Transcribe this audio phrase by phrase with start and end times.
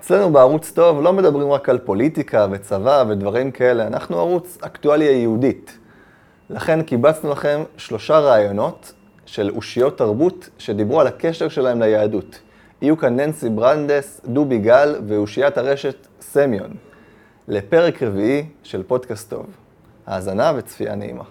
[0.00, 5.78] אצלנו בערוץ טוב לא מדברים רק על פוליטיקה וצבא ודברים כאלה, אנחנו ערוץ אקטואליה יהודית.
[6.50, 8.92] לכן קיבצנו לכם שלושה רעיונות
[9.26, 12.40] של אושיות תרבות שדיברו על הקשר שלהם ליהדות.
[12.82, 16.70] יהיו כאן ננסי ברנדס, דובי גל ואושיית הרשת סמיון.
[17.48, 19.46] לפרק רביעי של פודקאסט טוב.
[20.06, 21.24] האזנה וצפייה נעימה.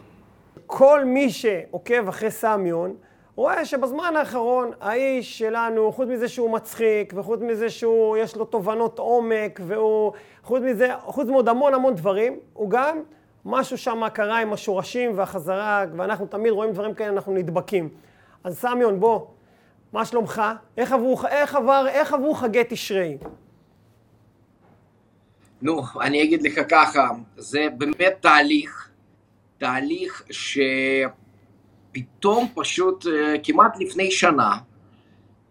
[0.66, 2.94] כל מי שעוקב אחרי סמיון,
[3.40, 9.00] רואה שבזמן האחרון האיש שלנו, חוץ מזה שהוא מצחיק, וחוץ מזה שהוא, יש לו תובנות
[9.00, 10.13] עומק, והוא,
[10.44, 12.99] חוץ מזה, חוץ מעוד המון המון דברים, הוא גם,
[13.46, 17.90] משהו שם קרה עם השורשים והחזרה, ואנחנו תמיד רואים דברים כאלה, אנחנו נדבקים.
[18.44, 19.26] אז סמיון, בוא,
[19.94, 20.41] מה שלומך?
[20.77, 23.18] איך עברו, איך עבר, איך עברו חגי תשרי?
[25.62, 28.90] נו, אני אגיד לך ככה, זה באמת תהליך,
[29.58, 30.24] תהליך
[31.89, 34.57] שפתאום פשוט, אה, כמעט לפני שנה,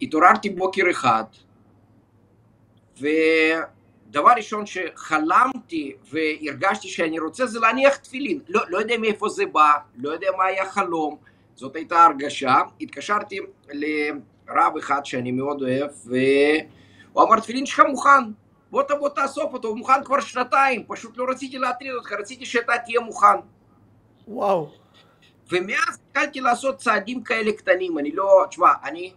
[0.02, 1.24] התעוררתי בוקר אחד,
[2.96, 8.40] ודבר ראשון שחלמתי והרגשתי שאני רוצה זה להניח תפילין.
[8.48, 11.16] לא, לא יודע מאיפה זה בא, לא יודע מה היה חלום,
[11.54, 12.56] זאת הייתה הרגשה.
[12.80, 18.24] התקשרתי לרב אחד שאני מאוד אוהב, והוא אמר, תפילין שלך מוכן.
[18.70, 22.72] בוא תבוא תאסוף אותו, הוא מוכן כבר שנתיים, פשוט לא רציתי להטריד אותך, רציתי שאתה
[22.84, 23.36] תהיה מוכן.
[24.28, 24.70] וואו.
[25.52, 29.12] ומאז התחלתי לעשות צעדים כאלה קטנים, אני לא, תשמע, אני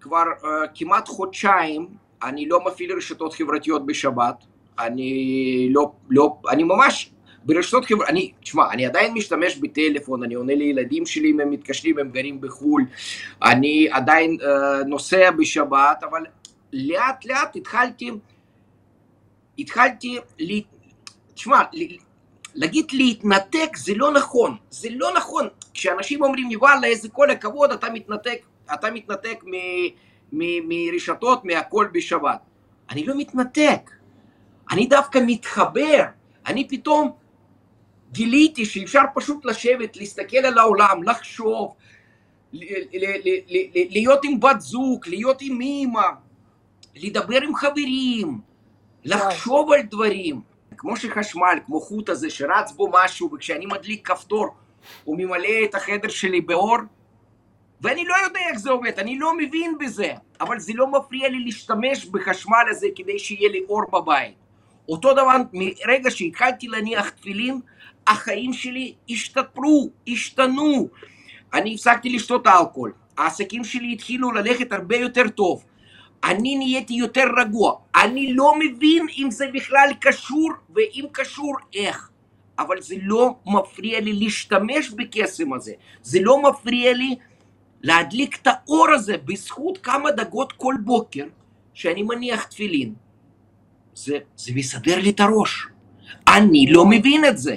[0.00, 1.88] כבר uh, כמעט חודשיים,
[2.22, 4.44] אני לא מפעיל רשתות חברתיות בשבת,
[4.78, 7.10] אני לא, לא, אני ממש
[7.44, 11.98] ברשתות חברתיות, אני, תשמע, אני עדיין משתמש בטלפון, אני עונה לילדים שלי אם הם מתקשרים,
[11.98, 12.84] הם גרים בחו"ל,
[13.42, 16.24] אני עדיין uh, נוסע בשבת, אבל
[16.72, 18.10] לאט לאט התחלתי
[19.58, 20.60] התחלתי, לה...
[21.34, 21.62] תשמע,
[22.54, 25.48] להגיד להתנתק זה לא נכון, זה לא נכון.
[25.74, 29.54] כשאנשים אומרים לי וואלה איזה כל הכבוד אתה מתנתק, אתה מתנתק מ,
[30.32, 32.40] מ, מרשתות, מהכל בשבת.
[32.90, 33.90] אני לא מתנתק,
[34.70, 36.04] אני דווקא מתחבר,
[36.46, 37.12] אני פתאום
[38.12, 41.74] גיליתי שאפשר פשוט לשבת, להסתכל על העולם, לחשוב,
[43.90, 46.08] להיות עם בת זוג, להיות עם אימא,
[46.94, 48.38] לדבר עם חברים,
[49.04, 50.40] לחשוב על דברים,
[50.84, 54.46] כמו שחשמל, כמו חוט הזה שרץ בו משהו, וכשאני מדליק כפתור
[55.04, 56.76] הוא ממלא את החדר שלי באור,
[57.80, 61.38] ואני לא יודע איך זה עובד, אני לא מבין בזה, אבל זה לא מפריע לי
[61.38, 64.34] להשתמש בחשמל הזה כדי שיהיה לי אור בבית.
[64.88, 67.60] אותו דבר, מרגע שהתחלתי להניח תפילין,
[68.06, 70.88] החיים שלי השתפרו, השתנו.
[71.54, 75.64] אני הפסקתי לשתות אלכוהול, העסקים שלי התחילו ללכת הרבה יותר טוב.
[76.24, 77.74] אני נהייתי יותר רגוע.
[77.96, 82.10] אני לא מבין אם זה בכלל קשור, ואם קשור, איך.
[82.58, 85.72] אבל זה לא מפריע לי להשתמש בקסם הזה.
[86.02, 87.16] זה לא מפריע לי
[87.82, 91.24] להדליק את האור הזה בזכות כמה דקות כל בוקר
[91.74, 92.94] שאני מניח תפילין.
[93.94, 95.66] זה, זה מסדר לי את הראש.
[96.28, 97.54] אני לא מבין את זה.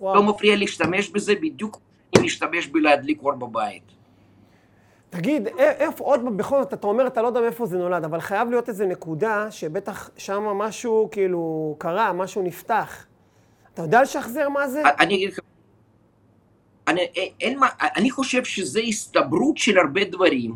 [0.00, 0.14] וואו.
[0.14, 1.80] לא מפריע להשתמש בזה בדיוק
[2.12, 3.82] כמו להשתמש בלהדליק אור בבית.
[5.12, 8.50] תגיד, איפה עוד, בכל זאת, אתה אומר, אתה לא יודע מאיפה זה נולד, אבל חייב
[8.50, 13.06] להיות איזו נקודה שבטח שם משהו כאילו קרה, משהו נפתח.
[13.74, 14.82] אתה יודע לשחזר מה זה?
[15.00, 15.38] אני אגיד לך,
[16.88, 17.00] אני,
[17.96, 20.54] אני חושב שזה הסתברות של הרבה דברים,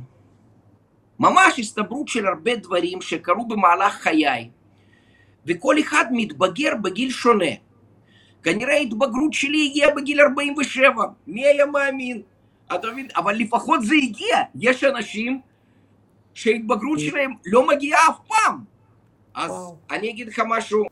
[1.18, 4.50] ממש הסתברות של הרבה דברים שקרו במהלך חיי,
[5.46, 7.54] וכל אחד מתבגר בגיל שונה.
[8.42, 12.22] כנראה ההתבגרות שלי הגיעה בגיל 47, מי היה מאמין?
[12.74, 13.08] אתה מבין?
[13.16, 14.36] אבל לפחות זה הגיע.
[14.54, 15.40] יש אנשים
[16.34, 18.64] שההתבגרות שלהם לא מגיעה אף פעם.
[19.34, 19.76] אז וואו.
[19.90, 20.84] אני אגיד לך משהו,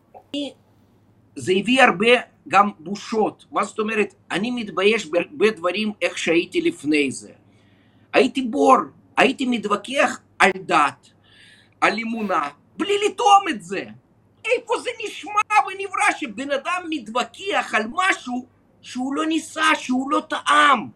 [1.36, 2.12] זה הביא הרבה
[2.48, 3.44] גם בושות.
[3.52, 4.14] מה זאת אומרת?
[4.30, 7.32] אני מתבייש בהרבה דברים איך שהייתי לפני זה.
[8.12, 8.76] הייתי בור,
[9.16, 11.10] הייתי מתווכח על דת,
[11.80, 13.84] על אמונה, בלי לטעום את זה.
[14.44, 15.32] איפה זה נשמע
[15.66, 18.46] ונברא שבן אדם מתווכח על משהו
[18.82, 20.88] שהוא לא ניסה, שהוא לא טעם.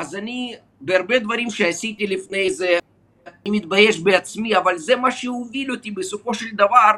[0.00, 2.78] אז אני, בהרבה דברים שעשיתי לפני זה,
[3.26, 6.90] אני מתבייש בעצמי, אבל זה מה שהוביל אותי בסופו של דבר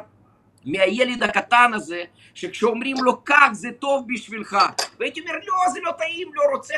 [0.65, 2.03] מהילד הקטן הזה,
[2.33, 4.57] שכשאומרים לו כך זה טוב בשבילך,
[4.99, 6.73] והייתי אומר לא זה לא טעים, לא רוצה,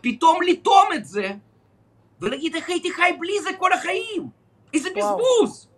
[0.00, 1.30] פתאום לטום את זה
[2.20, 4.28] ולהגיד איך הייתי חי בלי זה כל החיים,
[4.74, 5.68] איזה בזבוז.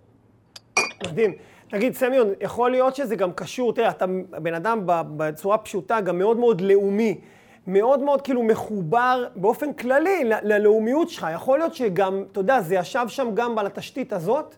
[1.06, 1.32] מדהים.
[1.68, 6.36] תגיד, סמיון, יכול להיות שזה גם קשור, תראה, אתה בן אדם בצורה פשוטה, גם מאוד
[6.36, 7.20] מאוד לאומי.
[7.66, 11.26] מאוד מאוד כאילו מחובר באופן כללי ללאומיות שלך.
[11.34, 14.54] יכול להיות שגם, אתה יודע, זה ישב שם גם על התשתית הזאת,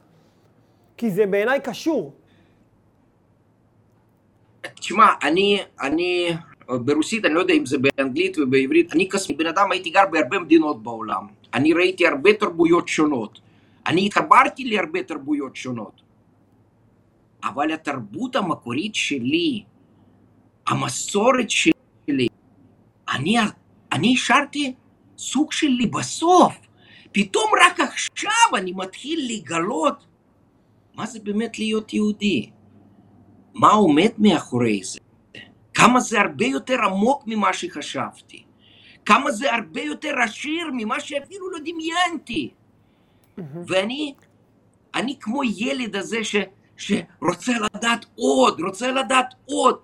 [0.96, 2.12] כי זה בעיניי קשור.
[4.74, 6.30] תשמע, אני, אני
[6.68, 10.38] ברוסית, אני לא יודע אם זה באנגלית ובעברית, אני כסמי בן אדם, הייתי גר בהרבה
[10.38, 11.26] מדינות בעולם.
[11.54, 13.40] אני ראיתי הרבה תרבויות שונות.
[13.86, 16.02] אני התחברתי להרבה תרבויות שונות,
[17.44, 19.64] אבל התרבות המקורית שלי,
[20.66, 21.73] המסורת שלי,
[23.12, 23.36] אני,
[23.92, 24.74] אני השארתי
[25.18, 26.54] סוג שלי בסוף.
[27.12, 30.06] פתאום רק עכשיו אני מתחיל לגלות
[30.94, 32.50] מה זה באמת להיות יהודי,
[33.54, 34.98] מה עומד מאחורי זה,
[35.74, 38.44] כמה זה הרבה יותר עמוק ממה שחשבתי,
[39.06, 42.50] כמה זה הרבה יותר עשיר ממה שאפילו לא דמיינתי.
[43.66, 44.14] ואני,
[44.94, 46.36] אני כמו ילד הזה ש,
[46.76, 49.78] שרוצה לדעת עוד, רוצה לדעת עוד,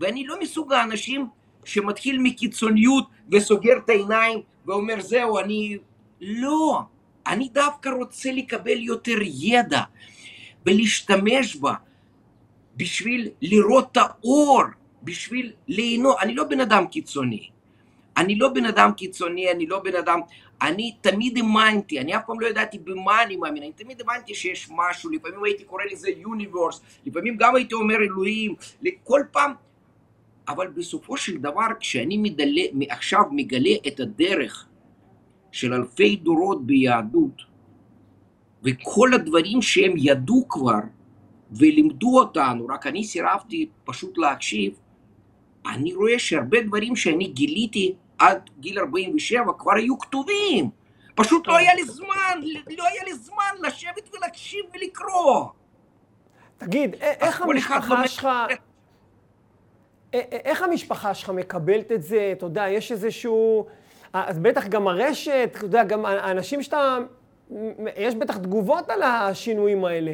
[0.00, 1.28] ואני לא מסוג האנשים
[1.68, 5.78] שמתחיל מקיצוניות וסוגר את העיניים ואומר זהו, אני...
[6.20, 6.80] לא,
[7.26, 9.82] אני דווקא רוצה לקבל יותר ידע
[10.66, 11.74] ולהשתמש בה
[12.76, 14.62] בשביל לראות את האור,
[15.02, 16.16] בשביל ליהנות.
[16.20, 17.48] אני לא בן אדם קיצוני.
[18.16, 20.20] אני לא בן אדם קיצוני, אני לא בן אדם...
[20.62, 24.68] אני תמיד האמנתי, אני אף פעם לא ידעתי במה אני מאמין, אני תמיד האמנתי שיש
[24.70, 28.54] משהו, לפעמים הייתי קורא לזה יוניברס, לפעמים גם הייתי אומר אלוהים,
[29.04, 29.52] כל פעם...
[30.48, 34.66] אבל בסופו של דבר, כשאני מדלה, עכשיו מגלה את הדרך
[35.52, 37.42] של אלפי דורות ביהדות,
[38.62, 40.80] וכל הדברים שהם ידעו כבר
[41.50, 44.72] ולימדו אותנו, רק אני סירבתי פשוט להקשיב,
[45.66, 50.70] אני רואה שהרבה דברים שאני גיליתי עד גיל 47 כבר היו כתובים.
[51.14, 52.40] פשוט לא היה לי זמן,
[52.78, 55.44] לא היה לי זמן לשבת ולהקשיב ולקרוא.
[56.58, 58.28] תגיד, איך המשפחה שלך...
[60.12, 62.28] איך המשפחה שלך מקבלת את זה?
[62.32, 63.66] אתה יודע, יש איזשהו...
[64.12, 66.98] אז בטח גם הרשת, אתה יודע, גם האנשים שאתה...
[67.96, 70.12] יש בטח תגובות על השינויים האלה.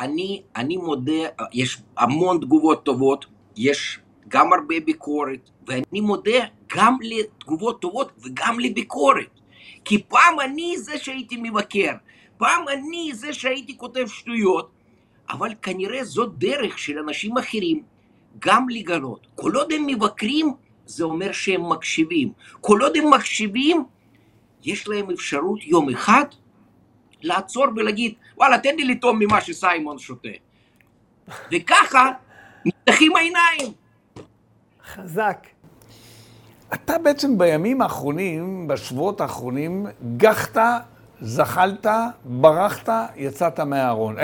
[0.00, 1.22] אני, אני מודה,
[1.52, 3.26] יש המון תגובות טובות,
[3.56, 6.40] יש גם הרבה ביקורת, ואני מודה
[6.76, 9.40] גם לתגובות טובות וגם לביקורת.
[9.84, 11.92] כי פעם אני זה שהייתי מבקר,
[12.38, 14.70] פעם אני זה שהייתי כותב שטויות,
[15.30, 17.82] אבל כנראה זאת דרך של אנשים אחרים
[18.38, 19.26] גם לגלות.
[19.34, 20.52] כל עוד הם מבקרים,
[20.86, 22.32] זה אומר שהם מקשיבים.
[22.60, 23.84] כל עוד הם מקשיבים,
[24.64, 26.24] יש להם אפשרות יום אחד
[27.22, 30.28] לעצור ולהגיד, וואלה, תן לי לטעום ממה שסיימון שותה.
[31.52, 32.10] וככה
[32.64, 33.72] נפתחים העיניים.
[34.84, 35.46] חזק.
[36.74, 39.86] אתה בעצם בימים האחרונים, בשבועות האחרונים,
[40.16, 40.56] גחת,
[41.20, 41.86] זחלת,
[42.24, 44.16] ברחת, יצאת מהארון.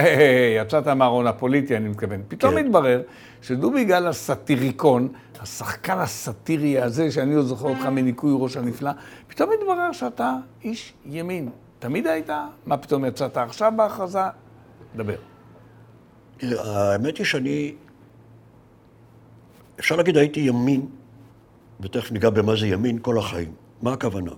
[0.62, 2.22] יצאת מהארון הפוליטי, אני מתכוון.
[2.28, 2.58] פתאום כן.
[2.58, 3.02] התברר
[3.42, 5.08] שדובי גל הסאטיריקון,
[5.40, 8.90] השחקן הסאטירי הזה, שאני עוד זוכר אותך מניקוי ראש הנפלא,
[9.28, 10.34] פתאום התברר שאתה
[10.64, 11.48] איש ימין.
[11.78, 12.30] תמיד היית?
[12.66, 14.20] מה פתאום יצאת עכשיו בהכרזה?
[14.96, 15.14] דבר.
[16.42, 17.74] האמת היא שאני,
[19.80, 20.86] אפשר להגיד הייתי ימין,
[21.80, 23.52] ותכף ניגע במה זה ימין כל החיים.
[23.82, 24.30] מה הכוונה?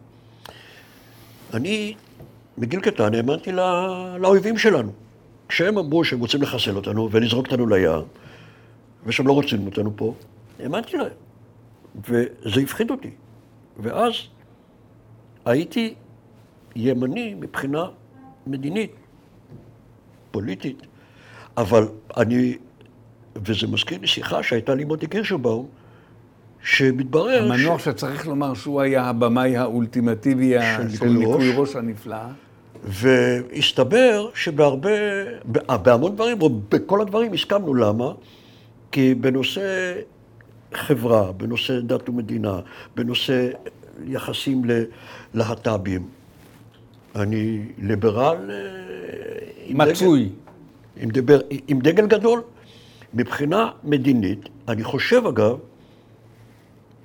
[1.54, 1.94] אני
[2.58, 4.92] מגיל קטן האמנתי לא, לאויבים שלנו.
[5.48, 8.02] כשהם אמרו שהם רוצים לחסל אותנו ולזרוק אותנו לים,
[9.06, 10.14] ושהם לא רוצים אותנו פה,
[10.60, 11.08] האמנתי להם.
[12.08, 13.10] וזה הפחיד אותי.
[13.78, 14.14] ואז
[15.44, 15.94] הייתי
[16.76, 17.84] ימני מבחינה
[18.46, 18.92] מדינית,
[20.30, 20.86] פוליטית,
[21.56, 22.58] אבל אני,
[23.36, 25.68] וזה מזכיר לי שיחה שהייתה לי מוטי קירשנבאום,
[26.62, 27.52] שמתברר...
[27.52, 27.84] המנוח ש...
[27.84, 32.16] שצריך לומר שהוא היה הבמאי האולטימטיבי של, של ניקוי ראש הנפלא.
[32.84, 34.90] והסתבר שבהרבה,
[35.82, 37.74] בהמון דברים, או בכל הדברים הסכמנו.
[37.74, 38.12] למה?
[38.92, 39.94] כי בנושא
[40.74, 42.60] חברה, בנושא דת ומדינה,
[42.94, 43.48] בנושא
[44.06, 44.62] יחסים
[45.34, 46.08] ללהט"בים,
[47.16, 48.50] אני ליברל...
[48.50, 50.28] אה, מצוי.
[50.96, 52.42] עם דגל, עם, עם דגל גדול.
[53.14, 55.58] מבחינה מדינית, אני חושב אגב,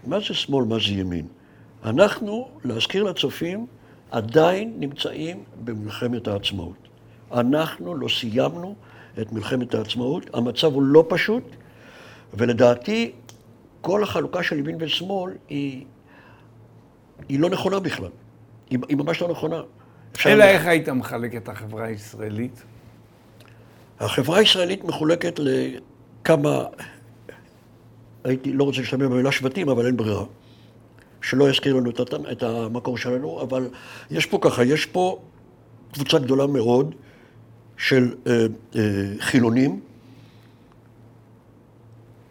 [0.07, 1.25] מה זה שמאל, מה זה ימין?
[1.83, 3.65] אנחנו, להזכיר לצופים,
[4.13, 6.88] עדיין נמצאים במלחמת העצמאות.
[7.32, 8.75] אנחנו לא סיימנו
[9.22, 11.43] את מלחמת העצמאות, המצב הוא לא פשוט,
[12.34, 13.12] ולדעתי
[13.82, 15.86] כל החלוקה של ימין ושמאל היא,
[17.29, 18.10] היא לא נכונה בכלל.
[18.70, 19.62] היא, היא ממש לא נכונה.
[20.25, 22.63] אלא איך היית מחלק את החברה הישראלית?
[24.00, 26.63] החברה הישראלית מחולקת לכמה,
[28.24, 30.24] הייתי לא רוצה להשתמש במילה שבטים, אבל אין ברירה.
[31.23, 31.89] שלא יזכיר לנו
[32.31, 33.69] את המקור שלנו, אבל
[34.11, 35.19] יש פה ככה, יש פה
[35.93, 36.95] קבוצה גדולה מאוד
[37.77, 38.81] של אה, אה,
[39.19, 39.79] חילונים,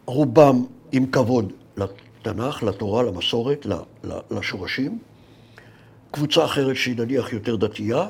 [0.06, 3.66] רובם עם כבוד לתנ"ך, לתורה, למסורת,
[4.30, 4.98] לשורשים.
[6.10, 8.08] קבוצה אחרת שהיא נניח יותר דתייה,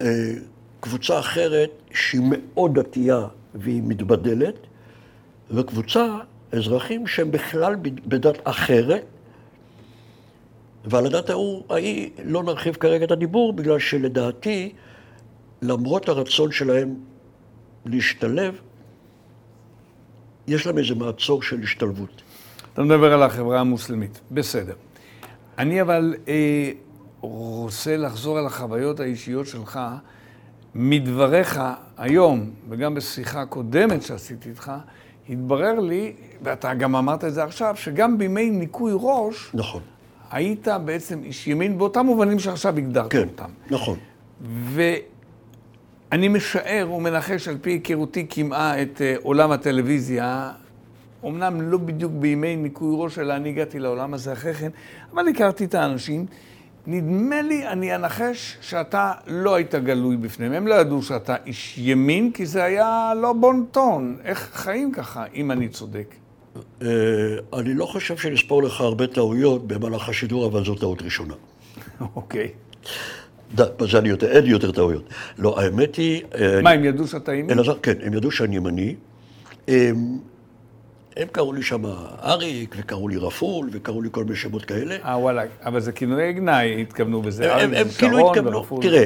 [0.00, 0.06] אה,
[0.80, 4.54] קבוצה אחרת שהיא מאוד דתייה והיא מתבדלת,
[5.50, 6.18] וקבוצה,
[6.52, 9.04] אזרחים שהם בכלל בדת אחרת,
[10.84, 14.72] ועל הדת ההוא, ההיא, לא נרחיב כרגע את הדיבור, בגלל שלדעתי,
[15.62, 16.94] למרות הרצון שלהם
[17.86, 18.60] להשתלב,
[20.46, 22.22] יש להם איזה מעצור של השתלבות.
[22.72, 24.74] אתה מדבר על החברה המוסלמית, בסדר.
[25.58, 26.70] אני אבל אה,
[27.20, 29.80] רוצה לחזור על החוויות האישיות שלך.
[30.74, 31.60] מדבריך
[31.96, 34.72] היום, וגם בשיחה קודמת שעשיתי איתך,
[35.28, 36.12] התברר לי,
[36.42, 39.82] ואתה גם אמרת את זה עכשיו, שגם בימי ניקוי ראש, נכון.
[40.32, 43.50] היית בעצם איש ימין באותם מובנים שעכשיו הגדרת כן, אותם.
[43.70, 43.98] נכון.
[46.10, 50.50] ואני משער ומנחש על פי היכרותי כמעה את uh, עולם הטלוויזיה,
[51.24, 54.70] אמנם לא בדיוק בימי ניקוי ראש, אלא אני הגעתי לעולם הזה אחרי כן,
[55.14, 56.26] אבל הכרתי את האנשים.
[56.86, 60.52] נדמה לי, אני אנחש שאתה לא היית גלוי בפניהם.
[60.52, 64.16] הם לא ידעו שאתה איש ימין, כי זה היה לא בון טון.
[64.24, 66.14] איך חיים ככה, אם אני צודק?
[66.82, 66.88] אה,
[67.58, 71.34] אני לא חושב שנספור לך הרבה טעויות במהלך השידור, אבל זו טעות ראשונה.
[72.16, 72.48] אוקיי.
[73.54, 75.04] בזה אני יותר, אין לי יותר טעויות.
[75.38, 76.22] לא, האמת היא...
[76.34, 77.50] אה, מה, הם ידעו שאתה ימין?
[77.50, 78.94] אלעזר, כן, הם ידעו שאני ימני.
[79.68, 80.18] הם,
[81.16, 81.82] הם קראו לי שם
[82.24, 84.96] אריק, וקראו לי רפול, וקראו לי כל מיני שמות כאלה.
[85.04, 87.54] אה, וואלה, אבל זה כינויי גנאי, התכוונו בזה.
[87.54, 89.04] הם, הם כאילו התכוונו, תראה,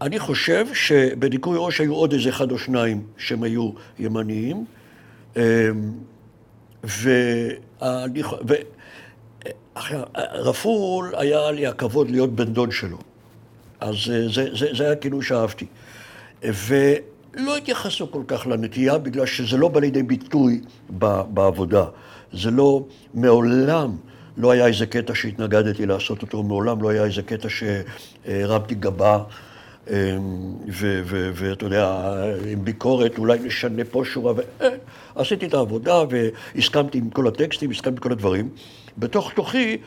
[0.00, 4.64] אני חושב שבניקוי ראש היו עוד איזה אחד או שניים שהם היו ימניים.
[6.84, 8.54] ואני, ו...
[10.34, 12.98] רפול, היה לי הכבוד להיות בן דוד שלו.
[13.80, 15.66] אז זה, זה, זה היה כינוי שאהבתי.
[16.42, 20.60] ולא התייחסנו כל כך לנטייה, בגלל שזה לא בא לידי ביטוי
[21.30, 21.84] בעבודה.
[22.32, 22.84] זה לא,
[23.14, 23.96] מעולם
[24.36, 29.22] לא היה איזה קטע שהתנגדתי לעשות אותו, מעולם לא היה איזה קטע שהרמתי גבה.
[29.90, 29.94] אמ,
[31.34, 32.12] ואתה יודע,
[32.48, 34.32] עם ביקורת, אולי נשנה פה שורה,
[35.16, 38.48] ועשיתי את העבודה והסכמתי עם כל הטקסטים, הסכמתי עם כל הדברים.
[38.98, 39.78] בתוך תוכי,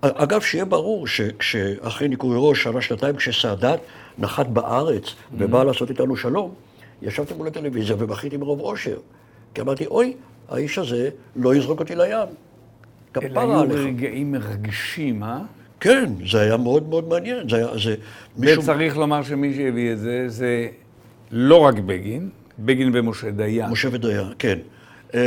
[0.00, 1.06] אגב, שיהיה ברור
[1.40, 3.80] שאחרי ניקוי ראש, שנה, שנתיים, כשסאדאת
[4.18, 5.04] נחת בארץ
[5.38, 6.54] ובא לעשות איתנו שלום,
[7.02, 8.96] ישבתי מול הטלוויזיה ובכיתי מרוב אושר.
[9.54, 10.16] כי אמרתי, אוי,
[10.48, 12.28] האיש הזה לא יזרוק אותי לים.
[13.14, 13.74] כפרה עליך.
[13.74, 15.38] אלה היו רגעים מרגשים, אה?
[15.84, 17.48] כן, זה היה מאוד מאוד מעניין.
[17.48, 17.94] זה היה, זה...
[18.36, 18.62] מישהו...
[18.62, 20.66] וצריך לומר שמי שהביא את זה, זה
[21.30, 23.70] לא רק בגין, בגין ומשה דיין.
[23.70, 24.58] משה ודיין, כן.
[25.14, 25.20] אה,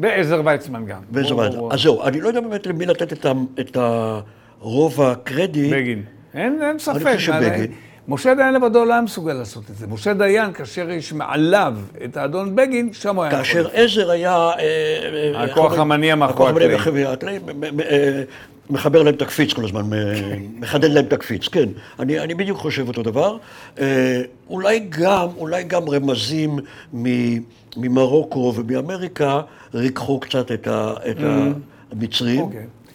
[0.00, 1.00] ועזר ויצמן גם.
[1.12, 1.60] ועזר ויצמן.
[1.70, 3.26] אז זהו, אני לא יודע באמת למי לתת
[3.60, 5.72] את הרוב הקרדיט.
[5.72, 6.02] בגין.
[6.34, 7.06] אין, אין ספק.
[7.06, 7.72] אני חושב שבגין.
[8.08, 9.86] משה דיין לבדו לא היה מסוגל לעשות את זה.
[9.86, 13.30] משה דיין, כאשר יש מעליו את האדון בגין, שם הוא היה.
[13.30, 14.32] כאשר עזר היה...
[14.32, 14.60] אה,
[15.34, 16.74] אה, הכוח המניע מאחורי
[17.06, 17.42] הקלעים.
[18.70, 19.82] מחבר להם את הקפיץ כל הזמן,
[20.58, 21.68] מחדד להם את הקפיץ, כן.
[21.98, 23.36] אני, אני בדיוק חושב אותו דבר.
[23.78, 26.58] אה, אולי גם, אולי גם רמזים
[27.76, 29.40] ממרוקו ומאמריקה
[29.74, 31.22] ריככו קצת את, ה, את mm.
[31.92, 32.40] המצרים.
[32.40, 32.85] Okay.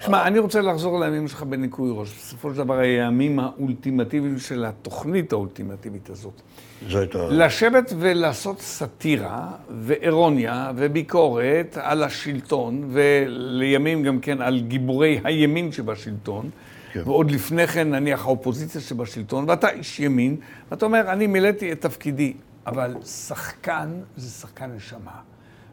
[0.00, 2.08] שמע, אני רוצה לחזור לימים שלך בניקוי ראש.
[2.18, 6.42] בסופו של דבר, הימים האולטימטיביים של התוכנית האולטימטיבית הזאת.
[6.88, 7.26] זו הייתה...
[7.30, 9.48] לשבת ולעשות סאטירה
[9.80, 16.50] ואירוניה וביקורת על השלטון, ולימים גם כן על גיבורי הימין שבשלטון,
[16.92, 17.02] כן.
[17.04, 20.36] ועוד לפני כן, נניח, האופוזיציה שבשלטון, ואתה איש ימין,
[20.70, 22.32] ואתה אומר, אני מילאתי את תפקידי,
[22.66, 25.20] אבל שחקן זה שחקן נשמה.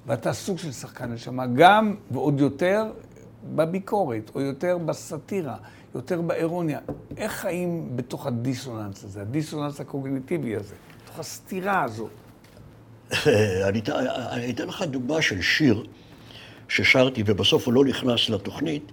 [0.07, 2.85] ואתה סוג של שחקן נשמה, גם ועוד יותר
[3.55, 5.55] בביקורת, או יותר בסאטירה,
[5.95, 6.79] יותר באירוניה.
[7.17, 12.11] איך חיים בתוך הדיסוננס הזה, הדיסוננס הקוגניטיבי הזה, בתוך הסתירה הזאת?
[14.31, 15.85] אני אתן לך דוגמה של שיר
[16.67, 18.91] ששרתי, ובסוף הוא לא נכנס לתוכנית.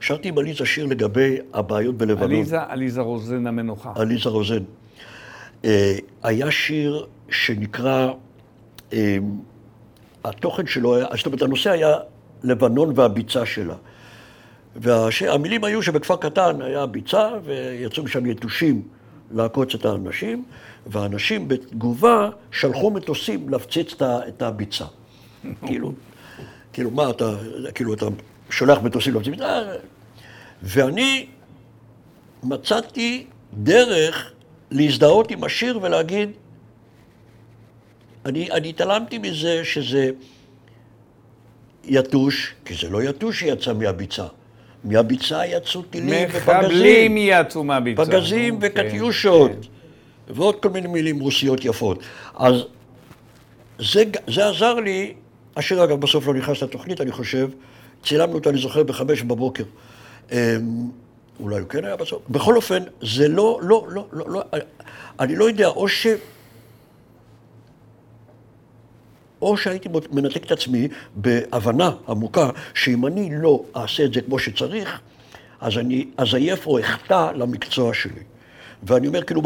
[0.00, 2.30] שרתי עם עליזה שיר לגבי הבעיות בלבנון.
[2.30, 3.92] עליזה, עליזה רוזן המנוחה.
[3.96, 4.62] עליזה רוזן.
[5.64, 8.12] אה, היה שיר שנקרא,
[8.92, 9.18] אה,
[10.24, 11.96] התוכן שלו היה, זאת אומרת, הנושא היה
[12.42, 13.74] לבנון והביצה שלה.
[14.80, 18.82] והמילים היו שבכפר קטן היה ביצה, ויצאו משם יתושים
[19.30, 20.44] לעקוץ את האנשים,
[20.86, 24.84] והאנשים בתגובה שלחו מטוסים להפציץ את הביצה.
[25.66, 25.92] כאילו,
[26.72, 27.34] כאילו, מה אתה,
[27.74, 28.06] כאילו, אתה
[28.50, 29.72] שולח מטוסים להפציץ את הביצה?
[30.62, 31.26] ואני
[32.42, 34.32] מצאתי דרך
[34.70, 36.30] להזדהות עם השיר ולהגיד,
[38.24, 40.10] אני, אני התעלמתי מזה שזה
[41.84, 44.26] יתוש, כי זה לא יתוש שיצא מהביצה.
[44.84, 46.58] מהביצה יצאו טילים ופגזים.
[46.58, 48.04] מחבלים יצאו מהביצה.
[48.04, 49.50] פגזים okay, אוקיי, וקטיושות.
[49.50, 49.54] Okay.
[49.54, 50.34] כן.
[50.34, 51.98] ועוד כל מיני מילים רוסיות יפות.
[52.36, 52.54] אז
[53.78, 55.14] זה, זה עזר לי,
[55.56, 57.48] השיר אגב בסוף לא נכנס לתוכנית, אני חושב.
[58.04, 59.64] צילמנו אותו, אני זוכר, בחמש בבוקר.
[60.32, 60.36] אמ,
[61.40, 62.22] אולי הוא כן היה בסוף.
[62.30, 64.42] בכל אופן, זה לא, לא, לא, לא, לא,
[65.20, 66.06] אני לא יודע, או ש...
[69.42, 75.00] או שהייתי מנתק את עצמי בהבנה עמוקה שאם אני לא אעשה את זה כמו שצריך,
[75.60, 78.22] אז אני אזייף או אחטא למקצוע שלי.
[78.82, 79.42] ואני אומר, כאילו,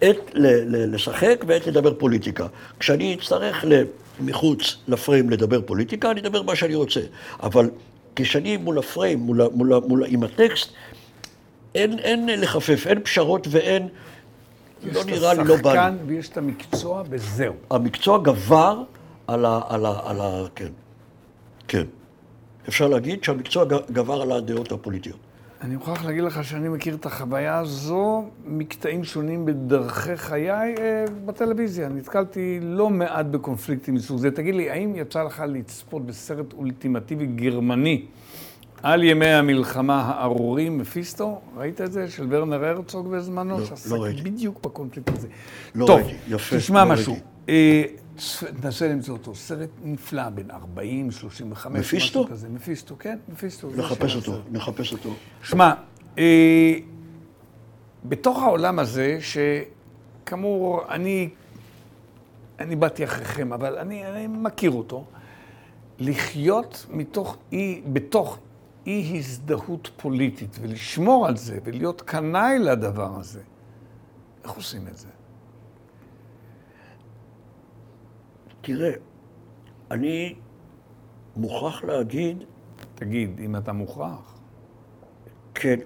[0.00, 2.46] עת לשחק ועת לדבר פוליטיקה.
[2.78, 3.64] כשאני אצטרך
[4.20, 7.00] מחוץ לפריים לדבר פוליטיקה, אני אדבר מה שאני רוצה.
[7.42, 7.70] אבל
[8.16, 10.72] כשאני מול הפריים, מול, מול, מול, עם הטקסט,
[11.74, 13.88] אין, אין לחפף, אין פשרות ואין...
[14.92, 15.78] לא נראה לי, לא בא לי.
[15.78, 17.54] יש את השחקן ויש את המקצוע, וזהו.
[17.70, 18.82] המקצוע גבר
[19.30, 19.60] על ה...
[19.68, 20.72] על ה, על ה כן.
[21.68, 21.84] כן.
[22.68, 25.18] אפשר להגיד שהמקצוע גבר על הדעות הפוליטיות.
[25.60, 31.88] אני מוכרח להגיד לך שאני מכיר את החוויה הזו מקטעים שונים בדרכי חיי אה, בטלוויזיה.
[31.88, 34.30] נתקלתי לא מעט בקונפליקטים מסוג זה.
[34.30, 38.04] תגיד לי, האם יצא לך לצפות בסרט אולטימטיבי גרמני
[38.82, 41.40] על ימי המלחמה הארורים, מפיסטו?
[41.56, 42.10] ראית את זה?
[42.10, 43.58] של ורנר הרצוג בזמנו?
[43.58, 44.22] לא, שעסק לא ראיתי.
[44.22, 45.28] בדיוק בקונפליקט הזה.
[45.74, 47.12] לא טוב, ראיתי, יפה, תשמע לא משהו.
[47.12, 47.99] ראיתי.
[48.60, 49.34] תנסה למצוא אותו.
[49.34, 52.20] סרט נפלא, בן 40, 35, מפיסטו?
[52.20, 52.48] משהו כזה.
[52.48, 53.70] מפיסטו, כן, מפיסטו.
[53.70, 54.44] זה נחפש אותו, הסרט.
[54.50, 55.10] נחפש אותו.
[55.42, 55.72] שמע,
[56.18, 56.74] אה,
[58.04, 61.28] בתוך העולם הזה, שכאמור, אני,
[62.58, 65.04] אני באתי אחריכם, אבל אני, אני מכיר אותו,
[65.98, 68.38] לחיות מתוך אי, בתוך
[68.86, 73.40] אי הזדהות פוליטית, ולשמור על זה, ולהיות קנאי לדבר הזה,
[74.44, 75.08] איך עושים את זה?
[78.60, 78.90] תראה,
[79.90, 80.34] אני
[81.36, 82.44] מוכרח להגיד,
[82.94, 84.34] תגיד, אם אתה מוכרח.
[85.54, 85.78] כן,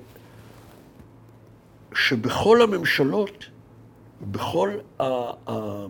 [1.94, 3.44] שבכל הממשלות,
[4.30, 5.04] בכל ה,
[5.50, 5.86] ה,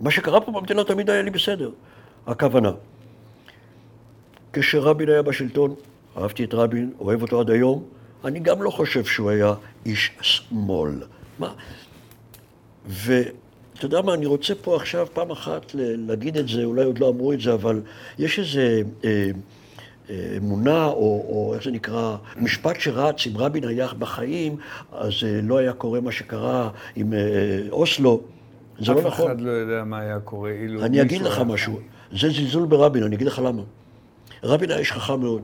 [0.00, 1.70] מה שקרה פה במדינה תמיד היה לי בסדר.
[2.26, 2.72] הכוונה,
[4.52, 5.74] כשרבין היה בשלטון,
[6.16, 7.84] אהבתי את רבין, אוהב אותו עד היום,
[8.24, 9.54] אני גם לא חושב שהוא היה
[9.86, 11.02] איש שמאל.
[11.38, 11.54] מה?
[13.78, 17.08] ואתה יודע מה, אני רוצה פה עכשיו פעם אחת להגיד את זה, אולי עוד לא
[17.08, 17.82] אמרו את זה, אבל
[18.18, 19.30] יש איזה אה,
[20.10, 24.56] אה, אמונה, או, או איך זה נקרא, משפט שרץ, אם רבין היה בחיים,
[24.92, 27.12] אז אה, לא היה קורה מה שקרה עם
[27.70, 28.20] אוסלו.
[28.78, 29.30] זה לא אף נכון.
[29.30, 30.82] אחד לא יודע מה היה קורה אילו...
[30.82, 31.80] אני אגיד מישהו לך משהו.
[32.12, 33.62] זה זלזול ברבין, אני אגיד לך למה.
[34.42, 35.42] רבין היה איש חכם מאוד.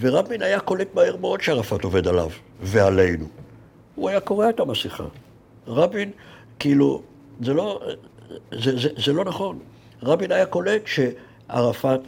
[0.00, 3.26] ורבין היה קולט מהר מאוד שערפאת עובד עליו ועלינו.
[3.94, 5.04] הוא היה קורע את המסכה.
[5.66, 6.10] רבין,
[6.58, 7.02] כאילו,
[7.40, 7.80] זה לא,
[8.52, 9.58] זה, זה, זה לא נכון.
[10.02, 12.00] רבין היה קולט שערפאת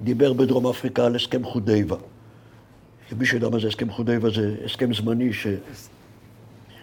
[0.00, 1.96] דיבר בדרום אפריקה על הסכם חודייבה.
[3.18, 5.46] מי שיודע מה זה הסכם חודייבה, זה הסכם זמני ש...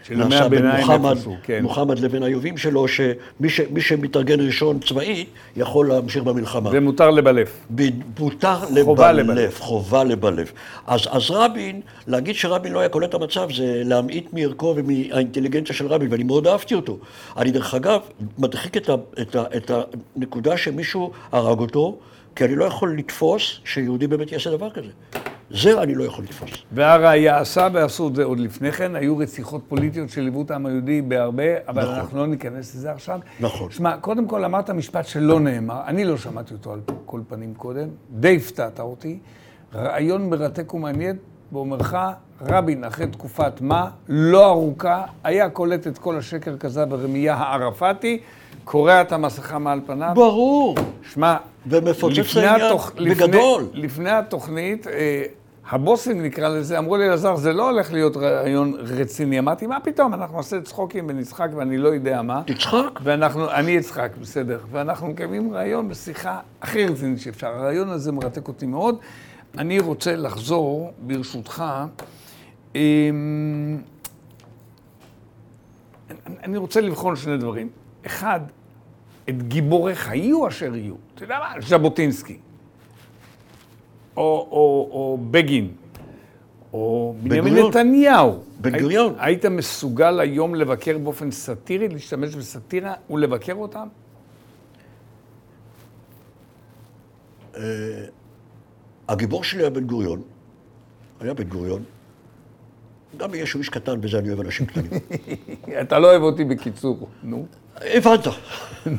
[0.04, 1.60] של ימי הביניים מוחמד, איפשהו, כן.
[1.64, 6.70] מוחמד לבין האיובים שלו, שמי ש, שמתארגן ראשון צבאית, יכול להמשיך במלחמה.
[6.74, 7.66] ומותר לבלף.
[7.76, 9.62] ב- מותר חובה לבלף, לבלף.
[9.62, 10.52] חובה לבלף.
[10.88, 15.88] אז, אז רבין, להגיד שרבין לא היה קולט את המצב, זה להמעיט מערכו ומהאינטליגנציה של
[15.88, 16.98] רבין, ואני מאוד אהבתי אותו.
[17.38, 18.00] אני דרך אגב,
[18.38, 19.72] מדחיק את, ה, את, ה, את
[20.16, 21.98] הנקודה שמישהו הרג אותו,
[22.36, 24.90] כי אני לא יכול לתפוס שיהודי באמת יעשה דבר כזה.
[25.54, 26.50] זה אני לא יכול לתפוס.
[26.72, 31.02] והראיה עשה ועשו את זה עוד לפני כן, היו רציחות פוליטיות שליוו את העם היהודי
[31.02, 31.96] בהרבה, אבל נכון.
[31.96, 33.20] אנחנו לא ניכנס לזה עכשיו.
[33.40, 33.72] נכון.
[33.72, 37.88] שמע, קודם כל אמרת משפט שלא נאמר, אני לא שמעתי אותו על כל פנים קודם,
[38.12, 39.20] די הפתעת אותי.
[39.76, 41.16] רעיון מרתק ומעניין,
[41.52, 41.94] באומרך,
[42.42, 48.20] רבין אחרי תקופת מה, לא ארוכה, היה קולט את כל השקר כזב ורמייה הערפאתי,
[48.64, 50.12] קורע את המסכה מעל פניו.
[50.16, 50.76] ברור.
[51.14, 51.36] שמע,
[51.68, 53.68] ומפוצץ לפני לעניין התוכ- לפני- בגדול.
[53.74, 55.24] לפני התוכנית, אה,
[55.70, 59.40] הבוסים נקרא לזה, אמרו לי, אלעזר, זה לא הולך להיות רעיון רציני.
[59.40, 62.42] אמרתי, מה פתאום, אנחנו נעשה צחוקים ונצחק ואני לא יודע מה.
[62.46, 63.00] תצחק.
[63.04, 64.60] ואנחנו, אני אצחק, בסדר.
[64.72, 67.48] ואנחנו מקיימים רעיון בשיחה הכי רצינית שאפשר.
[67.48, 68.98] הרעיון הזה מרתק אותי מאוד.
[69.58, 71.64] אני רוצה לחזור, ברשותך,
[72.76, 72.80] אמ,
[76.10, 77.70] אני- אני רוצה לבחון שני דברים.
[78.06, 78.40] אחד,
[79.30, 80.96] את גיבוריך, יהיו אשר יהיו.
[81.16, 81.62] אתה יודע מה?
[81.62, 82.38] ז'בוטינסקי.
[84.22, 85.72] או, או, או בגין.
[86.74, 87.66] או בנימין.
[87.68, 88.40] נתניהו.
[88.62, 89.14] בן גוריון.
[89.20, 93.88] היית מסוגל היום לבקר באופן סאטירי, להשתמש בסאטירה ולבקר אותם?
[99.08, 100.22] הגיבור שלי היה בן גוריון,
[101.20, 101.84] היה בן גוריון.
[103.18, 104.92] גם בגלל שהוא איש קטן, וזה אני אוהב אנשים קטנים.
[105.82, 107.10] אתה לא אוהב אותי בקיצור.
[107.24, 107.46] נו,
[107.82, 108.28] הבנת.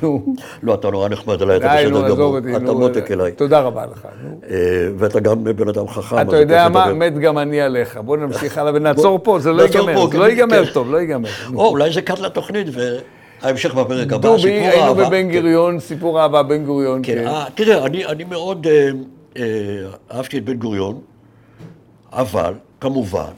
[0.03, 0.35] נו.
[0.63, 2.39] לא, אתה נורא נחמד אליי, אתה בסדר גמור.
[2.39, 3.33] אתה מותק אליי.
[3.33, 4.07] תודה רבה לך.
[4.51, 4.57] אה,
[4.99, 6.21] ואתה גם בן אדם חכם.
[6.21, 6.93] אתה יודע מה?
[6.93, 7.97] מת גם אני עליך.
[7.97, 10.07] בוא נמשיך הלאה ונעצור פה, זה לא ייגמר.
[10.11, 10.73] זה לא כן, ייגמר כן.
[10.73, 11.29] טוב, לא ייגמר.
[11.55, 12.67] או, אולי זה קאט לתוכנית,
[13.43, 15.09] וההמשך בפרק הבא, דובי, סיפור היינו אהבה.
[15.09, 17.01] בבן גוריון, סיפור אהבה בן גוריון.
[17.03, 17.27] כן, כן.
[17.27, 18.67] אה, תראה, אני, מאוד
[19.37, 19.43] אה,
[20.13, 21.01] אהבתי את בן גוריון,
[22.13, 23.33] אבל כמובן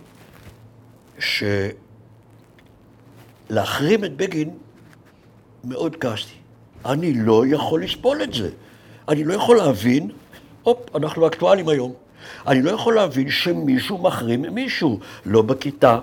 [1.18, 1.74] שלהחרים
[4.04, 4.50] את בגין
[5.64, 6.34] מאוד כעסתי.
[6.84, 8.50] אני לא יכול לסבול את זה.
[9.08, 10.10] אני לא יכול להבין,
[10.62, 11.92] הופ, אנחנו אקטואלים היום.
[12.46, 15.98] אני לא יכול להבין שמישהו מחרים מישהו, לא בכיתה.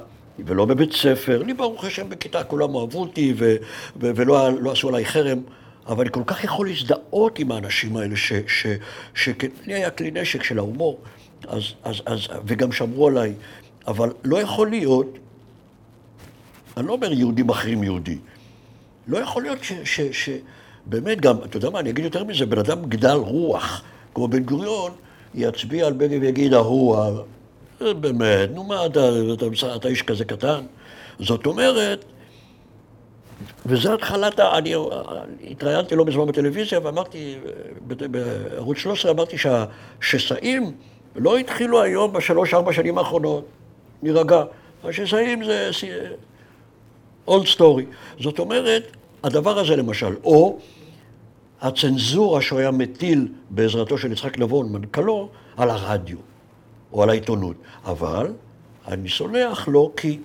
[0.46, 3.56] ולא בבית ספר, אני ברוך השם בכיתה, כולם אהבו אותי ו-
[4.02, 5.40] ו- ולא לא עשו עליי חרם,
[5.88, 8.68] אבל אני כל כך יכול להזדהות עם האנשים האלה, ש- ש-
[9.16, 9.30] ש-
[9.66, 11.00] לי היה כלי נשק של ההומור,
[11.48, 13.34] אז, אז, אז, וגם שמרו עליי,
[13.88, 15.18] אבל לא יכול להיות,
[16.78, 18.18] אני לא אומר יהודי מחרים יהודי,
[19.08, 19.74] לא יכול להיות ש...
[19.84, 20.30] ש, ש
[20.86, 23.84] באמת גם, אתה יודע מה, אני אגיד יותר מזה, בן אדם גדל רוח,
[24.14, 24.92] כמו בן גוריון,
[25.36, 26.98] יצביע על בני ויגיד ההוא,
[27.80, 30.62] באמת, נו מה, אתה, אתה, אתה איש כזה קטן?
[31.20, 32.06] זאת אומרת,
[33.66, 34.76] וזה התחלת, אני
[35.52, 37.38] התראיינתי לא מזמן בטלוויזיה ואמרתי,
[37.88, 40.72] בערוץ 13 אמרתי שהשסעים
[41.16, 43.46] לא התחילו היום בשלוש-ארבע שנים האחרונות,
[44.04, 44.44] נירגע.
[44.84, 45.70] השסעים זה
[47.28, 47.86] אולד סטורי.
[48.20, 48.84] זאת אומרת,
[49.24, 50.58] הדבר הזה למשל, או
[51.62, 56.18] הצנזורה שהוא היה מטיל בעזרתו של יצחק נבון, מנכ"לו, על הרדיו.
[56.94, 57.56] או על העיתונות.
[57.86, 58.34] אבל
[58.88, 60.20] אני סולח לו כי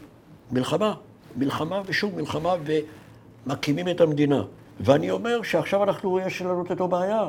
[0.53, 0.95] מלחמה,
[1.37, 2.55] מלחמה ושוב מלחמה
[3.47, 4.43] ומקימים את המדינה.
[4.81, 7.29] ואני אומר שעכשיו אנחנו, יש לנו את אותו בעיה.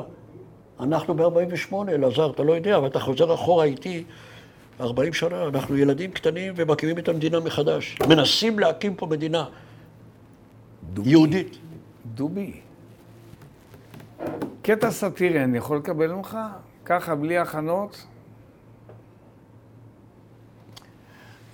[0.80, 4.04] אנחנו ב-48, אלעזר, אתה לא יודע, אבל אתה חוזר אחורה איתי
[4.80, 7.98] 40 שנה, אנחנו ילדים קטנים ומקימים את המדינה מחדש.
[8.08, 9.44] מנסים להקים פה מדינה
[10.94, 11.58] דובי, יהודית.
[12.14, 12.52] דובי,
[14.62, 16.38] קטע סאטירי אני יכול לקבל ממך?
[16.84, 18.06] ככה, בלי הכנות?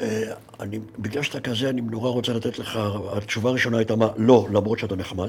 [0.01, 2.79] אה, אני, בגלל שאתה כזה, אני נורא רוצה לתת לך,
[3.17, 5.29] התשובה הראשונה הייתה מה, לא, למרות שאתה נחמד.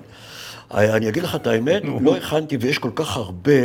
[0.73, 3.61] אה, אני אגיד לך את האמת, לא הכנתי ויש כל כך הרבה,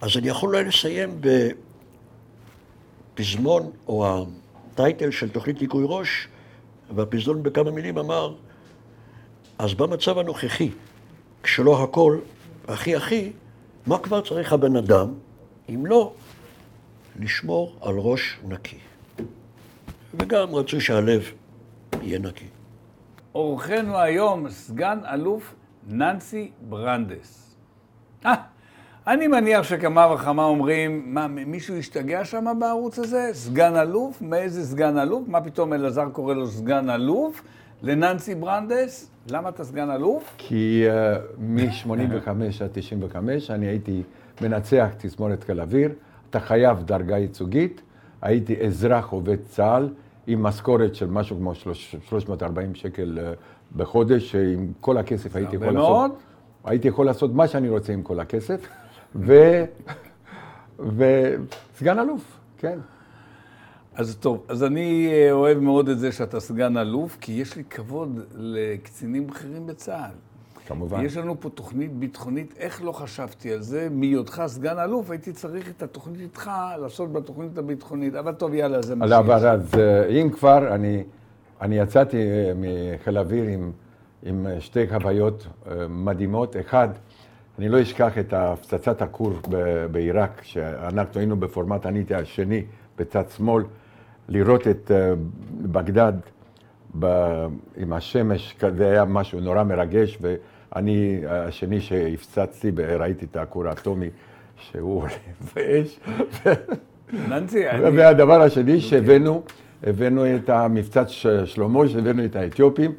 [0.00, 1.20] אז אני יכול אולי לסיים
[3.14, 4.24] בפזמון, או
[4.72, 6.28] הטייטל של תוכנית ניקוי ראש,
[6.94, 8.34] והפזמון בכמה מילים אמר,
[9.58, 10.70] אז במצב הנוכחי,
[11.42, 12.18] כשלא הכל,
[12.68, 13.32] הכי הכי,
[13.86, 15.14] מה כבר צריך הבן אדם,
[15.68, 16.12] אם לא
[17.20, 18.78] לשמור על ראש נקי.
[20.14, 21.22] וגם רצו שהלב
[22.02, 22.46] יהיה נקי.
[23.34, 25.54] אורחנו היום, סגן אלוף
[25.86, 27.56] ננסי ברנדס.
[28.26, 28.34] אה,
[29.06, 33.30] אני מניח שכמה וכמה אומרים, מה, מישהו השתגע שם בערוץ הזה?
[33.32, 34.22] סגן אלוף?
[34.22, 35.28] מאיזה סגן אלוף?
[35.28, 37.42] מה פתאום אלעזר קורא לו סגן אלוף?
[37.82, 39.10] לננסי ברנדס?
[39.30, 40.34] למה אתה סגן אלוף?
[40.38, 42.28] כי uh, מ-85
[42.64, 44.02] עד 95 אני הייתי
[44.40, 45.92] מנצח תזמורת תל אוויר,
[46.30, 47.82] אתה חייב דרגה ייצוגית,
[48.22, 49.88] הייתי אזרח עובד צה"ל,
[50.26, 53.32] עם משכורת של משהו כמו 340 שקל אה,
[53.76, 55.70] בחודש, שעם כל הכסף הייתי יכול.
[55.70, 56.18] לעשות...
[56.64, 58.81] הייתי יכול לעשות מה שאני רוצה עם כל הכסף.
[60.76, 62.78] וסגן אלוף, כן.
[63.94, 67.64] אז טוב, אז אני אה, אוהב מאוד את זה שאתה סגן אלוף, כי יש לי
[67.64, 70.14] כבוד לקצינים בכירים בצה"ל.
[70.66, 71.04] כמובן.
[71.04, 73.88] יש לנו פה תוכנית ביטחונית, איך לא חשבתי על זה?
[73.90, 78.14] מהיותך סגן אלוף, הייתי צריך את התוכנית איתך לעשות בתוכנית הביטחונית.
[78.14, 79.16] אבל טוב, יאללה, זה מה שיש.
[79.16, 81.04] אבל אז אה, אם כבר, אני,
[81.60, 83.72] אני יצאתי אה, מחיל האוויר עם,
[84.22, 85.46] עם שתי חוויות
[85.88, 86.56] מדהימות.
[86.56, 86.88] אחד,
[87.62, 89.32] אני לא אשכח את הפצצת הכור
[89.90, 92.62] בעיראק, שאנחנו היינו בפורמט, הייתי השני
[92.98, 93.64] בצד שמאל,
[94.28, 94.90] לראות את
[95.62, 96.12] בגדד
[97.76, 100.18] עם השמש, זה היה משהו נורא מרגש.
[100.22, 100.34] ו...
[100.76, 104.10] אני השני שהפצצתי, ראיתי את הכור האטומי
[104.56, 105.12] שהוא עולה
[105.54, 106.00] באש.
[107.94, 109.42] והדבר השני שהבאנו,
[109.82, 111.02] הבאנו את המבצע
[111.44, 112.92] שלמה, שהבאנו את האתיופים,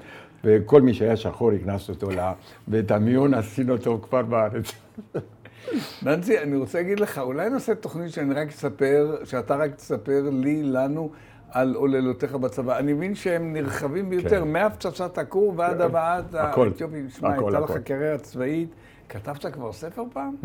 [0.44, 2.20] וכל מי שהיה שחור הכנסנו אותו ל...
[2.68, 4.72] ואת המיון עשינו אותו כבר בארץ.
[6.04, 10.64] ננסי, אני רוצה להגיד לך, אולי נעשה תוכנית שאני רק אספר, שאתה רק תספר לי,
[10.64, 11.10] לנו,
[11.52, 12.80] על עוללותיך בצבא.
[12.80, 14.48] אני מבין שהם נרחבים ביותר, כן.
[14.48, 15.82] מהפצצת הכור ועד כן.
[15.82, 17.10] הבאת האתיופים.
[17.10, 18.70] שמע, הייתה לך קריירה צבאית.
[19.10, 20.36] כתבת כבר ספר פעם?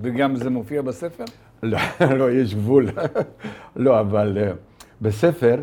[0.00, 1.24] וגם זה מופיע בספר?
[1.62, 2.88] לא, לא, יש גבול.
[3.76, 4.54] לא, אבל uh,
[5.00, 5.62] בספר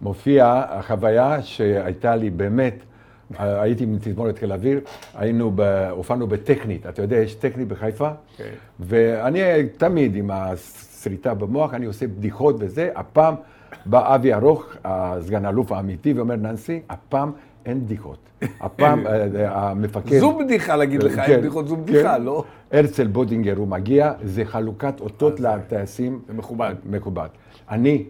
[0.00, 2.74] מופיע החוויה שהייתה לי באמת,
[3.40, 4.80] אה, הייתי מתזמורת תל אוויר,
[5.14, 5.52] היינו,
[5.90, 8.36] הופענו בטכנית, אתה יודע, יש טכנית בחיפה, okay.
[8.36, 8.50] כן.
[8.80, 9.40] ואני
[9.76, 13.34] תמיד עם השריטה במוח, אני עושה בדיחות וזה, הפעם...
[13.86, 17.32] בא אבי ארוך, הסגן אלוף האמיתי, ואומר, ננסי, הפעם
[17.66, 18.18] אין בדיחות.
[18.60, 20.18] הפעם אה, אה, המפקד...
[20.18, 22.22] זו בדיחה להגיד לך, אין כן, בדיחות, זו בדיחה, כן.
[22.22, 22.44] לא?
[22.72, 26.20] הרצל בודינגר, הוא מגיע, זה חלוקת אותות לטייסים.
[26.26, 26.74] זה מכובד.
[26.86, 27.28] מכובד.
[27.70, 28.04] אני,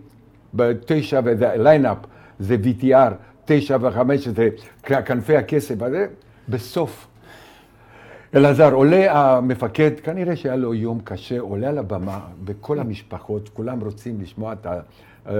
[0.55, 1.99] בתשע, וזה line-up,
[2.39, 3.13] זה VTR,
[3.45, 4.49] תשע וחמש, זה
[4.83, 6.07] כנפי הכסף, הזה,
[6.49, 7.07] בסוף.
[8.35, 14.21] אלעזר, עולה המפקד, כנראה שהיה לו יום קשה, עולה על הבמה, וכל המשפחות, כולם רוצים
[14.21, 14.67] לשמוע את.
[15.27, 15.35] אה,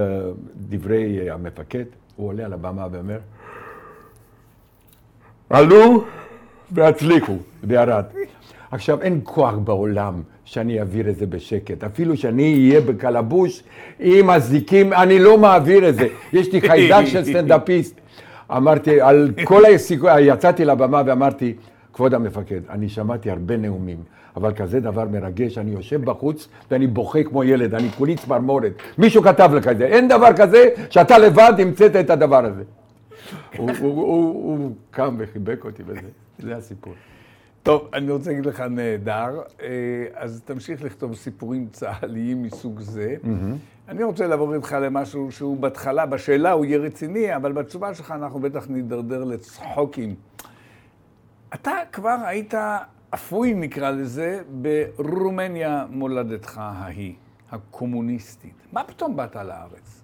[0.57, 1.85] דברי המפקד,
[2.15, 3.19] הוא עולה על הבמה ואומר,
[5.49, 6.03] עלו
[6.71, 8.05] והצליחו, וירד.
[8.71, 11.83] עכשיו, אין כוח בעולם שאני אעביר את זה בשקט.
[11.83, 13.63] אפילו שאני אהיה בכלבוש
[13.99, 16.07] עם הזיקים, אני לא מעביר את זה.
[16.33, 18.01] יש לי חיידק של סטנדאפיסט.
[18.57, 21.53] אמרתי, על כל הסיכוי, יצאתי לבמה ואמרתי,
[21.93, 23.97] כבוד המפקד, אני שמעתי הרבה נאומים,
[24.35, 28.71] אבל כזה דבר מרגש, אני יושב בחוץ ואני בוכה כמו ילד, אני כולי צמרמורת.
[28.97, 32.63] מישהו כתב לך את זה, אין דבר כזה שאתה לבד המצאת את הדבר הזה.
[33.57, 36.07] הוא, הוא, הוא, הוא קם וחיבק אותי בזה,
[36.39, 36.93] זה הסיפור.
[37.63, 39.67] טוב, אני רוצה להגיד לך נהדר, אה,
[40.13, 43.15] אז תמשיך לכתוב סיפורים צה"ליים מסוג זה.
[43.89, 48.39] אני רוצה לעבור איתך למשהו שהוא בהתחלה, בשאלה הוא יהיה רציני, אבל בתשובה שלך אנחנו
[48.39, 50.15] בטח נידרדר לצחוקים.
[51.53, 52.53] אתה כבר היית
[53.13, 57.13] אפוי, נקרא לזה, ברומניה מולדתך ההיא,
[57.51, 58.53] הקומוניסטית.
[58.71, 60.01] מה פתאום באת לארץ?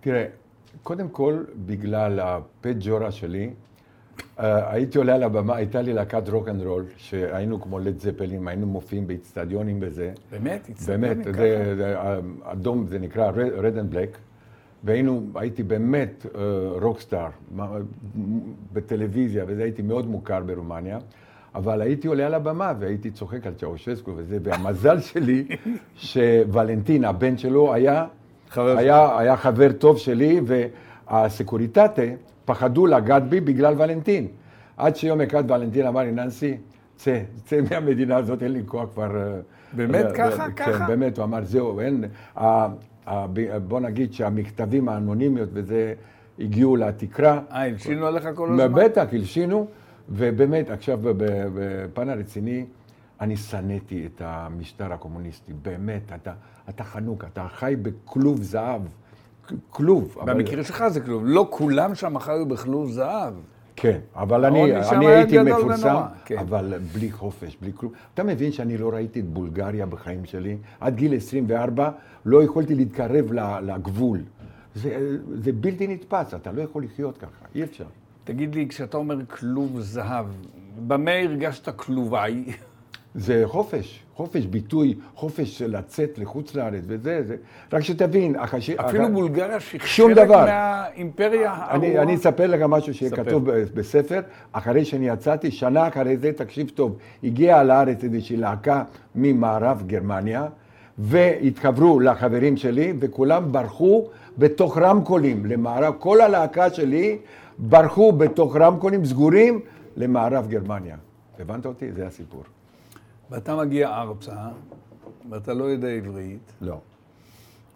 [0.00, 0.26] תראה,
[0.82, 3.50] קודם כל, בגלל הפג'ורה שלי,
[4.38, 8.66] הייתי עולה על הבמה, הייתה לי להקת רוק אנד רול, שהיינו כמו לד זפלים, היינו
[8.66, 10.12] מופיעים באיצטדיונים וזה.
[10.30, 10.70] באמת?
[10.86, 11.16] באמת?
[11.24, 11.96] זה, זה,
[12.42, 14.18] אדום, זה נקרא Red and Black,
[14.84, 16.40] והיינו, הייתי באמת אה,
[16.82, 17.28] רוקסטאר,
[18.72, 20.98] בטלוויזיה, וזה הייתי מאוד מוכר ברומניה,
[21.54, 25.44] אבל הייתי עולה על הבמה והייתי צוחק על צ'אושסקו וזה, והמזל שלי,
[25.96, 28.06] שוולנטין, הבן שלו, היה
[28.50, 30.40] חבר היה, היה חבר טוב שלי,
[31.06, 32.02] והסקוריטטה
[32.44, 34.26] פחדו לגעת בי בגלל ולנטין.
[34.76, 36.56] עד שיום אחד ולנטין אמר לי, ננסי,
[36.96, 39.16] צא, צא מהמדינה הזאת, אין לי כוח כבר...
[39.16, 39.40] אה,
[39.72, 40.04] באמת?
[40.04, 40.44] אה, ככה?
[40.44, 40.78] אה, ככה?
[40.78, 42.04] כן, באמת, הוא אמר, זהו, אין...
[42.36, 42.66] ה-
[43.06, 45.94] ה- ב- בוא נגיד שהמכתבים האנונימיות וזה
[46.38, 47.40] הגיעו לתקרה.
[47.52, 48.72] אה, הלשינו עליך כל הזמן?
[48.84, 49.66] בטח, הלשינו,
[50.08, 52.64] ובאמת, עכשיו בפן הרציני,
[53.20, 56.32] אני שנאתי את המשטר הקומוניסטי, באמת, אתה,
[56.68, 58.82] אתה חנוק, אתה חי בכלוב זהב,
[59.70, 60.16] כלוב.
[60.20, 61.26] אבל- במקרה שלך זה כלום.
[61.26, 63.34] לא כולם שם חיו בכלוב זהב.
[63.76, 66.38] כן, אבל אני, אני הייתי מפורסם, כן.
[66.38, 67.92] אבל בלי חופש, בלי כלום.
[68.14, 70.56] אתה מבין שאני לא ראיתי את בולגריה בחיים שלי?
[70.80, 71.90] עד גיל 24
[72.24, 74.20] לא יכולתי להתקרב לגבול.
[74.74, 77.84] זה, זה בלתי נתפס, אתה לא יכול לחיות ככה, אי אפשר.
[78.24, 80.26] תגיד לי, כשאתה אומר כלוב זהב,
[80.86, 82.44] במה הרגשת כלוביי?
[83.14, 87.36] זה חופש, חופש ביטוי, חופש של לצאת לחוץ לארץ וזה, זה.
[87.72, 88.70] רק שתבין, החש...
[88.70, 90.44] אפילו הח- בולגריה שחלק דבר.
[90.44, 92.02] מהאימפריה אני, הארורה.
[92.02, 93.24] אני אספר לך משהו שיהיה ספר.
[93.24, 94.20] כתוב בספר.
[94.52, 98.82] אחרי שאני יצאתי, שנה אחרי זה, תקשיב טוב, הגיעה לארץ איזושהי להקה
[99.14, 100.46] ממערב גרמניה,
[100.98, 104.06] והתחברו לחברים שלי, וכולם ברחו
[104.38, 105.94] בתוך רמקולים למערב.
[105.98, 107.18] כל הלהקה שלי
[107.58, 109.60] ברחו בתוך רמקולים סגורים
[109.96, 110.96] למערב גרמניה.
[111.40, 111.92] הבנת אותי?
[111.92, 112.42] זה הסיפור.
[113.34, 114.32] ואתה מגיע ארצה,
[115.30, 116.78] ואתה לא יודע עברית, לא.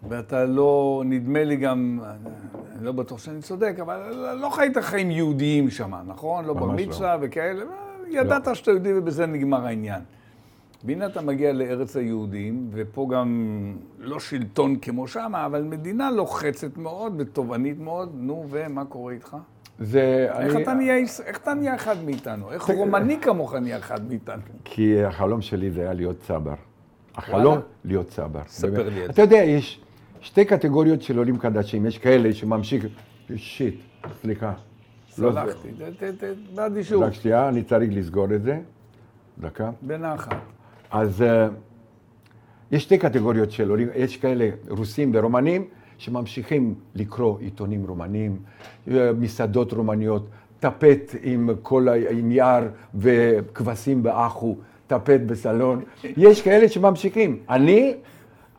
[0.09, 1.99] ואתה לא, נדמה לי גם,
[2.75, 6.45] אני לא בטוח שאני צודק, אבל לא חיית חיים יהודיים שם, נכון?
[6.45, 6.87] לא בר ממש לא.
[6.87, 7.63] מצווה וכאלה,
[8.09, 10.01] ידעת שאתה יהודי ובזה נגמר העניין.
[10.83, 13.53] והנה אתה מגיע לארץ היהודים, ופה גם
[13.99, 19.37] לא שלטון כמו שם, אבל מדינה לוחצת מאוד ותובענית מאוד, נו, ומה קורה איתך?
[19.79, 20.27] זה...
[20.39, 22.51] איך אני- אתה נהיה איך אתה נהיה אחד מאיתנו?
[22.51, 24.41] איך רומני כמוך נהיה אחד מאיתנו?
[24.63, 26.53] כי החלום שלי זה היה להיות צבר.
[27.15, 27.59] החלום?
[27.85, 28.41] להיות צבר.
[28.47, 28.89] ספר.
[28.89, 29.81] לי את אתה יודע, יש
[30.21, 31.85] שתי קטגוריות של עולים חדשים.
[31.85, 32.85] יש כאלה שממשיך...
[33.35, 33.75] שיט,
[34.21, 34.53] סליחה.
[35.17, 35.39] לא זה.
[35.41, 35.67] סלחתי,
[36.55, 38.59] באדישות, רק שנייה, אני צריך לסגור את זה.
[39.39, 39.71] דקה.
[39.81, 40.35] בנחת.
[40.91, 41.47] אז אה,
[42.71, 45.67] יש שתי קטגוריות של עולים, יש כאלה רוסים ורומנים
[45.99, 48.37] שממשיכים לקרוא עיתונים רומנים,
[48.91, 50.27] אה, מסעדות רומניות,
[50.59, 51.93] טפט עם כל ה...
[52.09, 54.55] עם יער וכבשים באחו,
[54.87, 55.83] טפט בסלון.
[56.03, 57.39] יש כאלה שממשיכים.
[57.49, 57.93] אני,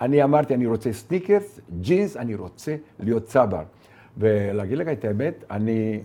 [0.00, 3.62] אני אמרתי, אני רוצה סניקרס, ג'ינס, אני רוצה להיות צבר.
[4.18, 6.00] ולהגיד לך את האמת, אני...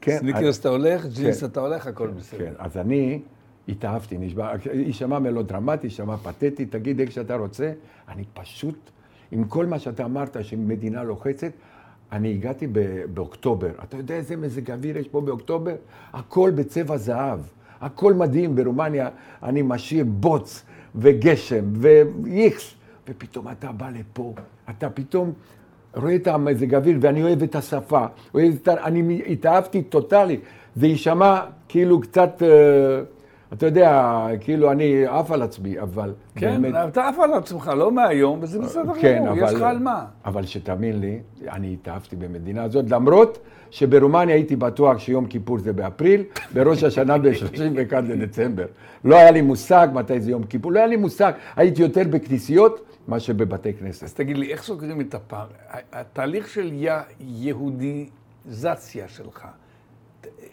[0.00, 1.46] כן, סניקרס אתה הולך, ג'ינס כן.
[1.46, 2.38] אתה הולך, הכל בסדר.
[2.38, 3.20] כן, אז אני
[3.68, 7.72] התאהבתי, נשבע, יישמע מלודרמטי, יישמע פתטי, תגיד איך שאתה רוצה,
[8.08, 8.90] אני פשוט,
[9.32, 11.52] עם כל מה שאתה אמרת שמדינה לוחצת,
[12.12, 12.66] אני הגעתי
[13.14, 13.70] באוקטובר.
[13.84, 15.74] אתה יודע איזה מזג אוויר יש פה באוקטובר?
[16.12, 17.40] הכל בצבע זהב,
[17.80, 19.08] הכל מדהים ברומניה,
[19.42, 20.64] אני משאיר בוץ
[20.94, 22.74] וגשם ואיכס,
[23.08, 24.34] ופתאום אתה בא לפה,
[24.70, 25.32] אתה פתאום...
[25.94, 28.68] רואה את המזג אוויר ואני אוהב את השפה, אוהב את.
[28.68, 30.40] אני התאהבתי טוטאלי.
[30.76, 33.02] זה יישמע כאילו קצת, אה,
[33.52, 34.02] אתה יודע,
[34.40, 36.74] כאילו אני עף על עצמי, אבל כן, באמת...
[36.88, 39.48] אתה עף על עצמך, לא מהיום, וזה בסדר כן, גמור, אבל...
[39.48, 40.04] יש לך על מה.
[40.24, 43.38] אבל שתאמין לי, אני התאהבתי במדינה הזאת, למרות
[43.70, 46.22] שברומניה הייתי בטוח שיום כיפור זה באפריל,
[46.54, 48.66] בראש השנה ב-31 לדצמבר.
[49.04, 52.80] לא היה לי מושג מתי זה יום כיפור, לא היה לי מושג, הייתי יותר בכנסיות
[53.08, 54.02] מאשר בבתי כנסת.
[54.02, 55.46] אז תגיד לי, איך סוגרים את הפער?
[55.92, 59.46] התהליך של יה- יהודיזציה שלך,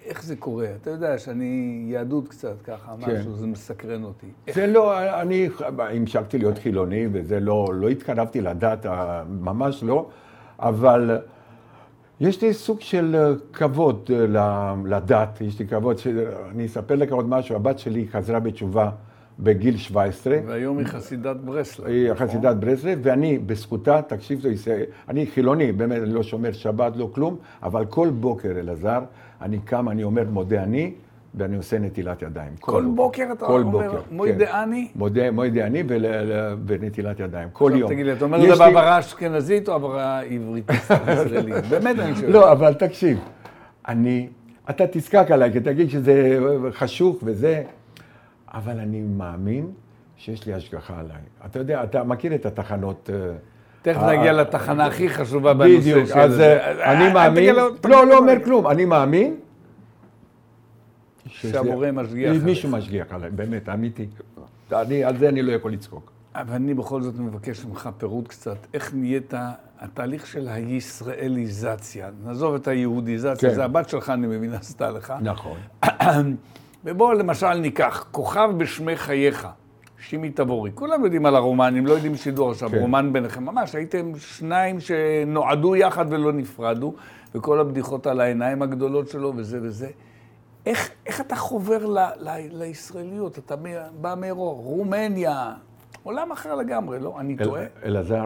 [0.07, 0.67] איך זה קורה?
[0.81, 3.17] אתה יודע שאני יהדות קצת ככה, כן.
[3.17, 4.27] משהו, זה מסקרן אותי.
[4.53, 8.85] זה לא, אני המשכתי להיות חילוני, וזה לא, לא התקרבתי לדת,
[9.29, 10.09] ממש לא,
[10.59, 11.19] אבל
[12.19, 14.25] יש לי סוג של כבוד אה,
[14.85, 16.07] לדת, יש לי כבוד, ש...
[16.51, 18.89] אני אספר לך עוד משהו, הבת שלי חזרה בתשובה
[19.39, 20.37] בגיל 17.
[20.45, 21.85] והיום היא חסידת ברסלב.
[21.87, 22.27] היא נכון?
[22.27, 24.43] חסידת ברסלב, ואני בזכותה, תקשיב,
[25.09, 28.99] אני חילוני, באמת, אני לא שומר שבת, לא כלום, אבל כל בוקר, אלעזר,
[29.41, 30.93] אני קם, אני אומר מודה אני,
[31.35, 32.51] ואני עושה נטילת ידיים.
[32.59, 34.51] כל בוקר אתה כל אומר, בוקר, מוידה כן.
[34.55, 34.87] אני?
[34.95, 36.05] מודה, מודה אני ול,
[36.65, 37.91] ונטילת ידיים, כל יום.
[37.91, 41.65] תגיד לי, אתה אומר את זה לי- בהעברה אשכנזית או בהעברה עברית ישראלית?
[41.69, 42.31] באמת אני שואל.
[42.31, 43.19] לא, אבל תקשיב,
[43.87, 44.29] אני,
[44.69, 46.39] אתה תזקק עליי, כי תגיד שזה
[46.71, 47.63] חשוך וזה,
[48.53, 49.71] אבל אני מאמין
[50.17, 51.21] שיש לי השגחה עליי.
[51.45, 53.09] אתה יודע, אתה מכיר את התחנות...
[53.87, 56.57] אה, תכף ה- נגיע לתחנה הכי חשובה בנושא בדיוק, של אז זה.
[56.59, 57.69] אה, אני מאמין, לא,
[58.07, 59.35] לא אומר כלום, אני מאמין.
[61.27, 62.83] שהבורא משגיח מישהו עליך.
[62.85, 64.07] משגיח עליי, באמת, אמיתי.
[65.05, 66.11] על זה אני לא יכול לצחוק.
[66.35, 68.57] אבל אני בכל זאת מבקש ממך פירוט קצת.
[68.73, 69.33] איך נהיית
[69.79, 72.09] התהליך של הישראליזציה?
[72.25, 73.55] נעזוב את היהודיזציה, כן.
[73.55, 75.13] זה הבת שלך, אני מבין, עשתה לך.
[75.21, 75.57] נכון.
[76.85, 79.47] ובואו למשל ניקח, כוכב בשמי חייך,
[79.99, 80.71] שימי תבורי.
[80.73, 82.77] כולם יודעים על הרומנים, לא יודעים שידור עכשיו, כן.
[82.79, 83.45] רומן ביניכם.
[83.45, 86.93] ממש, הייתם שניים שנועדו יחד ולא נפרדו,
[87.35, 89.87] וכל הבדיחות על העיניים הגדולות שלו וזה וזה.
[90.65, 93.37] איך, איך אתה חובר ל, ל, לישראליות?
[93.39, 93.55] אתה
[94.01, 95.53] בא מאירוע, רומניה,
[96.03, 97.15] עולם אחר לגמרי, לא?
[97.19, 97.63] אני אל- טועה?
[97.85, 98.25] אלעזר,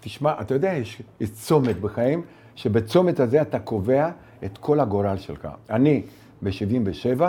[0.00, 2.22] תשמע, אתה יודע, יש, יש צומת בחיים,
[2.54, 4.10] שבצומת הזה אתה קובע
[4.44, 5.48] את כל הגורל שלך.
[5.70, 6.02] אני,
[6.42, 7.22] ב-77,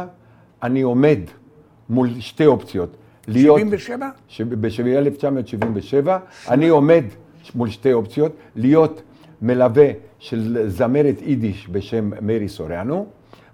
[0.63, 1.19] אני עומד
[1.89, 2.95] מול שתי אופציות.
[3.27, 3.59] להיות...
[3.59, 4.09] 77?
[4.61, 6.09] ב-1977,
[6.49, 7.03] אני עומד
[7.55, 9.01] מול שתי אופציות, להיות
[9.41, 9.87] מלווה
[10.19, 13.05] של זמרת יידיש בשם מרי סוריאנו,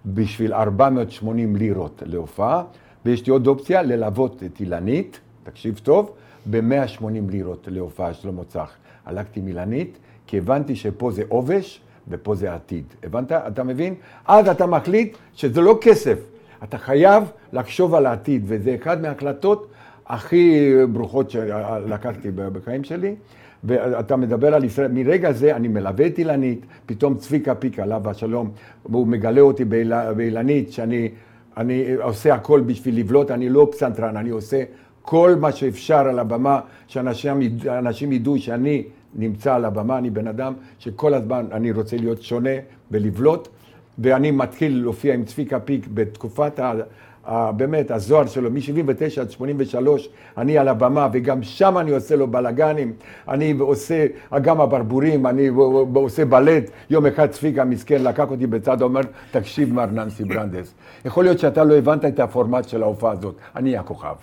[0.05, 2.63] בשביל 480 לירות להופעה,
[3.05, 6.11] ויש לי עוד אופציה ללוות את אילנית, תקשיב טוב,
[6.49, 8.71] ב-180 לירות להופעה של מוצח.
[9.05, 12.83] הלכתי עם אילנית, כי הבנתי שפה זה עובש ופה זה עתיד.
[13.03, 13.31] הבנת?
[13.31, 13.95] אתה מבין?
[14.27, 16.19] אז אתה מחליט שזה לא כסף.
[16.63, 19.67] אתה חייב לחשוב על העתיד, וזה אחד מההקלטות
[20.07, 23.15] הכי ברוכות שלקחתי בחיים שלי.
[23.63, 28.51] ואתה מדבר על ישראל, מרגע זה אני מלווה את אילנית, פתאום צביקה פיק, עליו השלום,
[28.89, 31.09] והוא מגלה אותי באיל- באילנית, שאני
[31.57, 34.63] אני עושה הכל בשביל לבלוט, אני לא פסנתרן, אני עושה
[35.01, 38.83] כל מה שאפשר על הבמה, שאנשים יד- אנשים ידעו שאני
[39.15, 42.49] נמצא על הבמה, אני בן אדם שכל הזמן אני רוצה להיות שונה
[42.91, 43.47] ולבלוט,
[44.03, 46.73] ואני מתחיל להופיע עם צביקה פיק בתקופת ה...
[47.25, 52.27] ה- באמת, הזוהר שלו, מ-79 עד 83, אני על הבמה, וגם שם אני עושה לו
[52.27, 52.93] בלאגנים,
[53.27, 55.47] אני עושה אגם הברבורים, אני
[55.93, 56.63] עושה בלט.
[56.89, 60.73] יום אחד צביקה מסכן לקח אותי בצד, אומר, תקשיב מר ננסי ברנדס,
[61.05, 64.15] יכול להיות שאתה לא הבנת את הפורמט של ההופעה הזאת, אני הכוכב.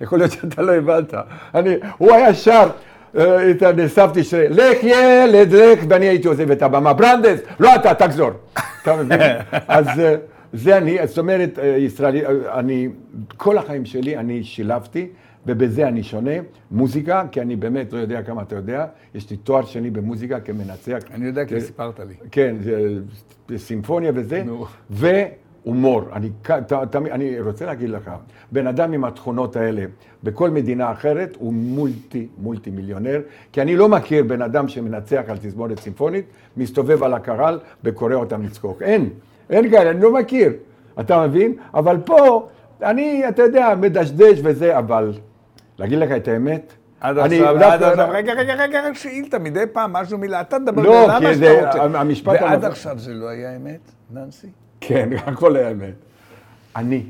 [0.00, 1.14] יכול להיות שאתה לא הבנת.
[1.54, 2.70] אני, הוא היה שר,
[3.16, 6.92] אה, את הנאספתי של לך ילד, לך, ואני הייתי עוזב את הבמה.
[6.92, 8.30] ברנדס, לא אתה, תחזור.
[8.82, 9.20] אתה מבין?
[9.68, 10.16] אז אה,
[10.52, 12.88] זה אני, זאת אומרת, אה, ישראלי, אה, אני,
[13.36, 15.08] כל החיים שלי אני שילבתי,
[15.46, 16.30] ובזה אני שונה.
[16.70, 20.98] מוזיקה, כי אני באמת לא יודע כמה אתה יודע, יש לי תואר שני במוזיקה כמנצח.
[21.14, 22.14] אני יודע כי סיפרת לי.
[22.30, 22.56] כן,
[23.56, 24.66] סימפוניה וזה, נו.
[25.66, 26.02] והומור.
[26.12, 28.10] אני, כ- ת- תמיד- אני רוצה להגיד לך,
[28.52, 29.84] בן אדם עם התכונות האלה,
[30.24, 33.20] בכל מדינה אחרת, הוא מולטי, מולטי מיליונר,
[33.52, 36.24] כי אני לא מכיר בן אדם שמנצח על תזמורת סימפונית,
[36.56, 38.82] מסתובב על הקהל וקורא אותם לצחוק.
[38.82, 39.08] אין,
[39.50, 40.52] אין כאלה, אני לא מכיר,
[41.00, 41.54] אתה מבין?
[41.74, 42.48] אבל פה,
[42.82, 45.12] אני, אתה יודע, מדשדש וזה, אבל
[45.78, 49.92] להגיד לך את האמת, עד עכשיו, עד עכשיו, רגע, רגע, רגע, רק שאילתה, מדי פעם
[49.92, 51.70] משהו מילה, אתה תדבר לא, כי זה-.
[51.80, 54.46] המשפט ועד עכשיו זה לא היה אמת, ננסי?
[54.80, 55.94] כן, הכל האמת.
[56.76, 57.02] אני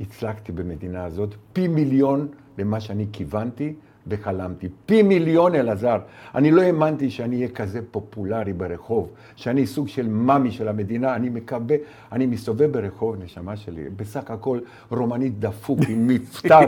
[0.00, 3.74] הצלחתי במדינה הזאת פי מיליון ממה שאני כיוונתי
[4.06, 4.68] וחלמתי.
[4.86, 5.98] פי מיליון, אלעזר.
[6.34, 11.14] אני לא האמנתי שאני אהיה כזה פופולרי ברחוב, שאני סוג של מאמי של המדינה.
[11.14, 11.76] אני מקווה,
[12.12, 14.58] אני מסתובב ברחוב, נשמה שלי, בסך הכל
[14.90, 16.64] רומנית דפוק עם מבטא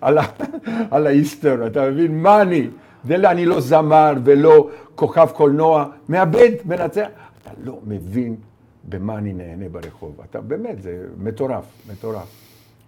[0.00, 0.18] על,
[0.90, 2.22] על האיסטר, אתה מבין?
[2.22, 2.68] מה אני?
[3.04, 7.06] זה לא, אני לא זמר ולא כוכב קולנוע, מאבד, מנצח.
[7.42, 8.36] אתה לא מבין
[8.88, 10.20] במה אני נהנה ברחוב.
[10.30, 12.26] אתה באמת, זה מטורף, מטורף.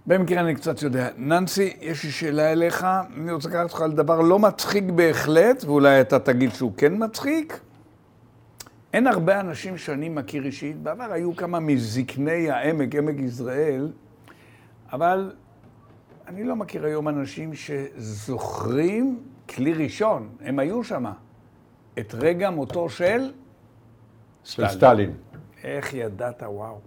[0.06, 1.08] במקרה אני קצת יודע.
[1.16, 2.86] ננסי, יש לי שאלה אליך,
[3.16, 7.60] אני רוצה לקחת אותך לדבר לא מצחיק בהחלט, ואולי אתה תגיד שהוא כן מצחיק.
[8.92, 13.92] אין הרבה אנשים שאני מכיר אישית, בעבר היו כמה מזקני העמק, עמק יזרעאל,
[14.92, 15.32] אבל
[16.28, 21.04] אני לא מכיר היום אנשים שזוכרים כלי ראשון, הם היו שם,
[21.98, 23.30] את רגע מותו של
[24.44, 25.12] של סטלין.
[25.64, 26.78] איך ידעת, וואו.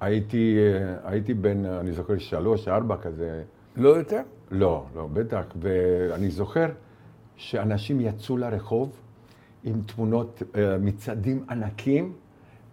[0.00, 3.42] הייתי, אה, הייתי בן, אני זוכר, שלוש, ארבע כזה.
[3.76, 4.20] לא יותר?
[4.50, 5.44] לא, לא, בטח.
[5.60, 6.66] ואני זוכר
[7.36, 8.90] שאנשים יצאו לרחוב
[9.64, 12.12] עם תמונות, אה, מצעדים ענקים,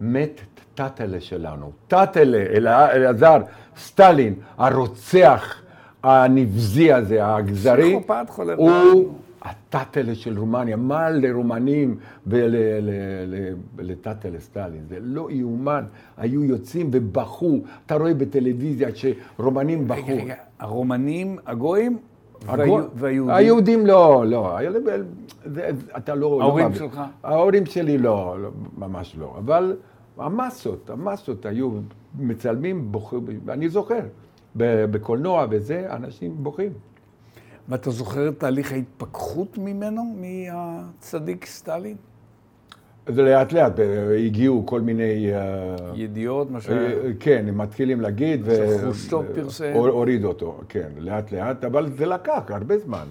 [0.00, 0.40] מת
[0.74, 1.72] טאטלה שלנו.
[1.88, 3.42] טאטלה, אלע- אלעזר,
[3.76, 5.62] סטלין, הרוצח
[6.02, 9.18] הנבזי הזה, האכזרי, פסיכופת חולה הוא.
[9.42, 10.76] הטאטלה של רומניה.
[10.76, 11.96] מה לרומנים
[13.76, 14.82] ולטאטלה סטלין?
[14.88, 15.84] זה לא יאומן.
[16.16, 17.58] היו יוצאים ובכו.
[17.86, 19.94] אתה רואה בטלוויזיה שרומנים בכו.
[20.06, 21.98] רגע, רגע, הרומנים, הגויים
[22.48, 23.34] הגו- והיו- והיהודים?
[23.36, 24.58] היהודים לא, לא.
[25.44, 26.38] זה- אתה לא...
[26.42, 27.00] ההורים לא, שלך?
[27.22, 29.34] ההורים שלי לא, לא, ממש לא.
[29.38, 29.76] אבל
[30.18, 31.70] המסות, המסות היו
[32.18, 34.00] מצלמים, בוכים, אני זוכר,
[34.56, 36.72] בקולנוע וזה, אנשים בוכים.
[37.68, 41.96] ואתה זוכר את תהליך ההתפכחות ממנו, מהצדיק סטלין?
[43.08, 45.32] זה לאט לאט, ב- הגיעו כל מיני...
[45.34, 46.68] אה, ידיעות, מה ש...
[46.68, 48.46] אה, כן, הם מתחילים להגיד,
[48.78, 49.72] שחרושצ'וב פרסם.
[49.74, 53.06] הוריד אותו, כן, לאט לאט, אבל זה לקח הרבה זמן.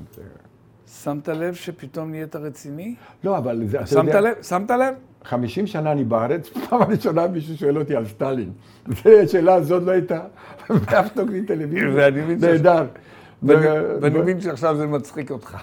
[1.03, 2.95] שמת לב שפתאום נהיית רציני?
[3.23, 4.33] לא, אבל זה, שמת יודע, לב?
[4.41, 4.93] שמת לב?
[5.23, 8.51] 50 שנה אני בארץ, פעם ראשונה מישהו שואל אותי על סטלין.
[9.23, 10.19] השאלה הזאת לא הייתה
[10.89, 12.09] באף תוכנית טלוויזיה.
[12.39, 12.85] נהדר.
[14.01, 15.57] ואני מבין שעכשיו זה מצחיק אותך.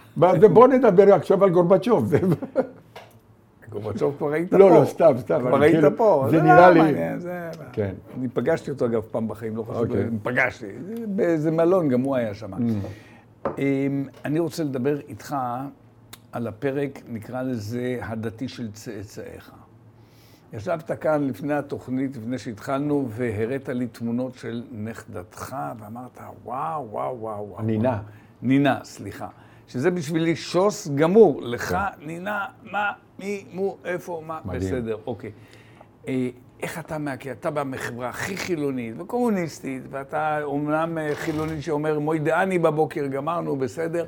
[0.52, 2.14] בוא נדבר עכשיו על גורבצ'וב.
[3.70, 4.58] גורבצ'וב כבר היית פה.
[4.58, 5.40] לא, לא, סתם, סתם.
[5.40, 6.26] כבר היית כאילו- פה.
[6.30, 6.80] זה לא נראה לי...
[7.72, 7.94] כן.
[8.18, 10.04] אני פגשתי אותו אגב פעם בחיים, לא חשוב, אוקיי.
[10.22, 10.66] פגשתי.
[11.06, 12.52] באיזה מלון, גם הוא היה שם.
[12.54, 12.58] Mm.
[13.58, 15.36] אמ, אני רוצה לדבר איתך
[16.32, 19.50] על הפרק, נקרא לזה, הדתי של צאצאיך.
[20.52, 27.48] ישבת כאן לפני התוכנית, לפני שהתחלנו, והראת לי תמונות של נכדתך, ואמרת, וואו, וואו, וואו,
[27.48, 27.62] וואו.
[27.62, 28.02] נינה.
[28.42, 29.28] נינה, סליחה.
[29.68, 31.42] שזה בשבילי שוס גמור.
[31.42, 34.60] לך, נינה, מה, מי, מו, איפה, מה, מדהים.
[34.60, 35.32] בסדר, אוקיי.
[36.08, 36.28] אה,
[36.62, 37.36] איך אתה מהקהילה?
[37.40, 44.04] אתה בא מחברה הכי חילונית וקומוניסטית, ואתה אומנם אה, חילוני שאומר מוידעני בבוקר, גמרנו, בסדר.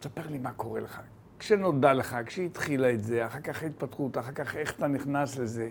[0.00, 1.00] תספר לי מה קורה לך.
[1.44, 5.68] כשנודע לך, כשהתחילה את זה, אחר כך ההתפתחות, אחר כך איך אתה נכנס לזה.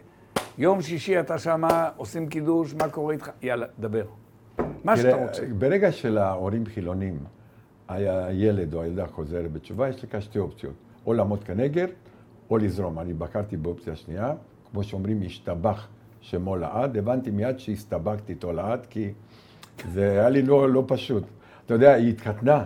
[0.57, 3.29] יום שישי אתה שמה, עושים קידוש, מה קורה איתך?
[3.41, 4.05] יאללה, דבר.
[4.83, 5.45] מה שאתה רוצה.
[5.57, 7.19] ברגע שלהורים חילונים,
[7.87, 10.73] הילד או הילדה חוזרת בתשובה, יש לך שתי אופציות.
[11.05, 11.87] או לעמוד כנגד,
[12.49, 12.99] או לזרום.
[12.99, 14.33] אני בחרתי באופציה שנייה.
[14.71, 15.87] כמו שאומרים, השתבח
[16.21, 16.97] שמו לעד.
[16.97, 19.11] הבנתי מיד שהסתבכתי איתו לעד, כי
[19.91, 21.23] זה היה לי לא, לא פשוט.
[21.65, 22.63] אתה יודע, היא התחתנה.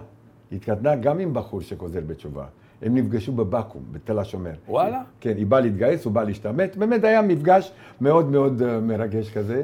[0.51, 2.45] היא התחתנה גם עם בחור שחוזר בתשובה.
[2.81, 4.51] הם נפגשו בבקו"ם, בתל השומר.
[4.67, 5.01] וואלה?
[5.21, 6.75] כן, היא באה להתגייס, הוא בא להשתמט.
[6.75, 7.71] באמת היה מפגש
[8.01, 9.63] מאוד מאוד אה, מרגש כזה.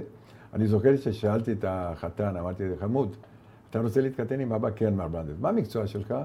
[0.53, 3.15] אני זוכר ששאלתי את החתן, אמרתי לו, חמוד,
[3.69, 4.69] אתה רוצה להתחתן עם אבא?
[4.75, 5.33] כן, מר ברנדס.
[5.41, 6.11] מה המקצוע שלך?
[6.11, 6.17] הוא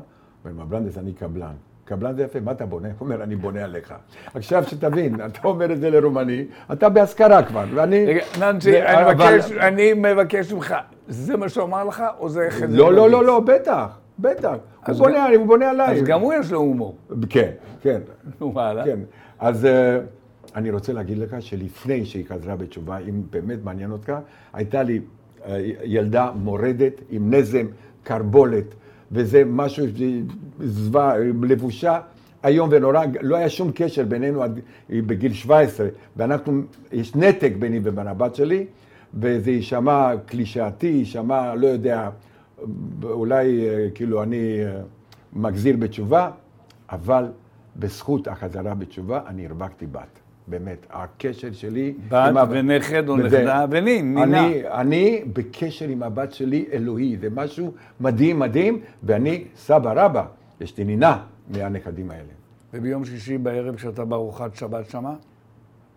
[0.44, 1.52] אומר, מר ברנדס, אני קבלן.
[1.84, 2.88] קבלן זה יפה, מה אתה בונה?
[2.88, 3.94] הוא אומר, אני בונה עליך.
[4.34, 8.06] עכשיו, שתבין, אתה אומר את זה לרומני, אתה בהשכרה כבר, ואני...
[8.06, 10.74] רגע, ננסי, זה- אני מבקש, ממך,
[11.08, 13.24] זה מה שהוא אמר לך, או זה לא, לא, לא?
[13.24, 14.54] לא, בטח, בטח.
[14.86, 16.00] הוא בונה, הוא בונה עליי.
[16.00, 16.96] אז גם הוא יש לו הומור.
[17.28, 17.50] כן,
[17.82, 18.00] כן.
[18.40, 18.84] נו, וואלה.
[18.84, 18.98] כן.
[19.38, 19.98] אז אה,
[20.54, 24.12] אני רוצה להגיד לך שלפני שהיא חזרה בתשובה, אם באמת מעניין אותך,
[24.52, 25.00] הייתה לי
[25.46, 27.66] אה, ילדה מורדת עם נזם,
[28.02, 28.74] קרבולת,
[29.12, 29.86] וזה משהו,
[30.60, 32.00] זוועה, לבושה
[32.44, 36.62] איום ונורא, לא היה שום קשר בינינו עד היא בגיל 17, ואנחנו,
[36.92, 38.66] יש נתק ביני ובין הבת שלי,
[39.14, 42.10] וזה יישמע קלישאתי, יישמע, לא יודע,
[43.02, 44.80] אולי אה, כאילו אני אה,
[45.32, 46.30] מחזיר בתשובה,
[46.90, 47.24] אבל
[47.76, 50.18] בזכות החזרה בתשובה אני הרווחתי בת.
[50.46, 51.94] באמת, הקשר שלי...
[52.08, 54.46] בת ונכד או נכדה ונין, נינה.
[54.46, 60.26] אני, אני בקשר עם הבת שלי אלוהי, זה משהו מדהים מדהים, ואני סבא רבא,
[60.60, 62.32] יש לי נינה מהנכדים האלה.
[62.74, 65.14] וביום שישי בערב כשאתה בארוחת שבת שמה?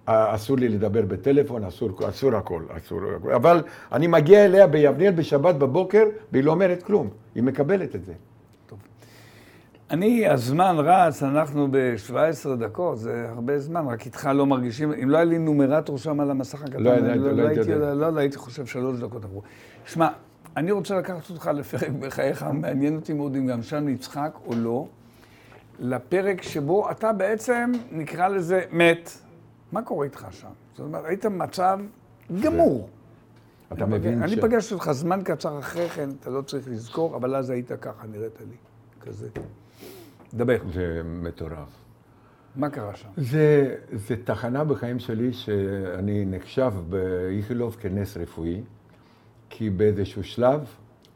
[0.06, 3.32] אסור לי לדבר בטלפון, אסור, אסור הכל, אסור הכל.
[3.34, 8.14] אבל אני מגיע אליה ביבנאל בשבת בבוקר, והיא לא אומרת כלום, היא מקבלת את זה.
[9.92, 15.18] אני, הזמן רץ, אנחנו ב-17 דקות, זה הרבה זמן, רק איתך לא מרגישים, אם לא
[15.18, 18.20] היה לי נומרטור שם על המסך הקטן, לא, אני לא, לא הייתי הייתי לא, לא
[18.20, 19.42] הייתי חושב שלוש דקות עברו.
[19.86, 20.08] שמע,
[20.58, 24.86] אני רוצה לקחת אותך לפרק בחייך, מעניין אותי מאוד אם גם שם נצחק או לא,
[25.80, 29.12] לפרק שבו אתה בעצם, נקרא לזה, מת.
[29.72, 30.48] מה קורה איתך שם?
[30.72, 31.80] זאת אומרת, היית במצב
[32.44, 32.90] גמור.
[33.74, 34.32] אתה מבין ש...
[34.32, 38.08] אני פגשתי אותך זמן קצר אחרי כן, אתה לא צריך לזכור, אבל אז היית ככה,
[38.08, 38.56] נראית לי,
[39.02, 39.30] כזה.
[40.34, 41.82] דבר, זה מטורף.
[42.56, 43.10] מה קרה שם?
[43.18, 48.62] זה, זה תחנה בחיים שלי שאני נחשב באיכילוב כנס רפואי,
[49.50, 50.66] כי באיזשהו שלב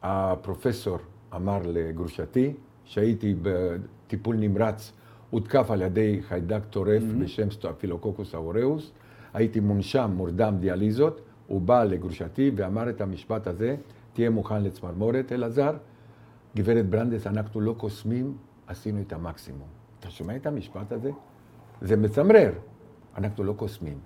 [0.02, 0.98] הפרופסור
[1.34, 2.54] אמר לגרושתי,
[2.84, 4.92] שהייתי בטיפול נמרץ,
[5.30, 7.24] הותקף על ידי חיידק טורף mm-hmm.
[7.24, 8.92] בשם סטאפילוקוקוס אוראוס,
[9.34, 13.76] הייתי מונשם, מורדם דיאליזות, הוא בא לגרושתי ואמר את המשפט הזה,
[14.12, 15.72] תהיה מוכן לצמרמורת, אלעזר.
[16.56, 19.68] גברת ברנדס, אנחנו לא קוסמים, עשינו את המקסימום.
[20.00, 21.10] אתה שומע את המשפט הזה?
[21.82, 22.52] זה מצמרר.
[23.16, 23.98] אנחנו לא קוסמים.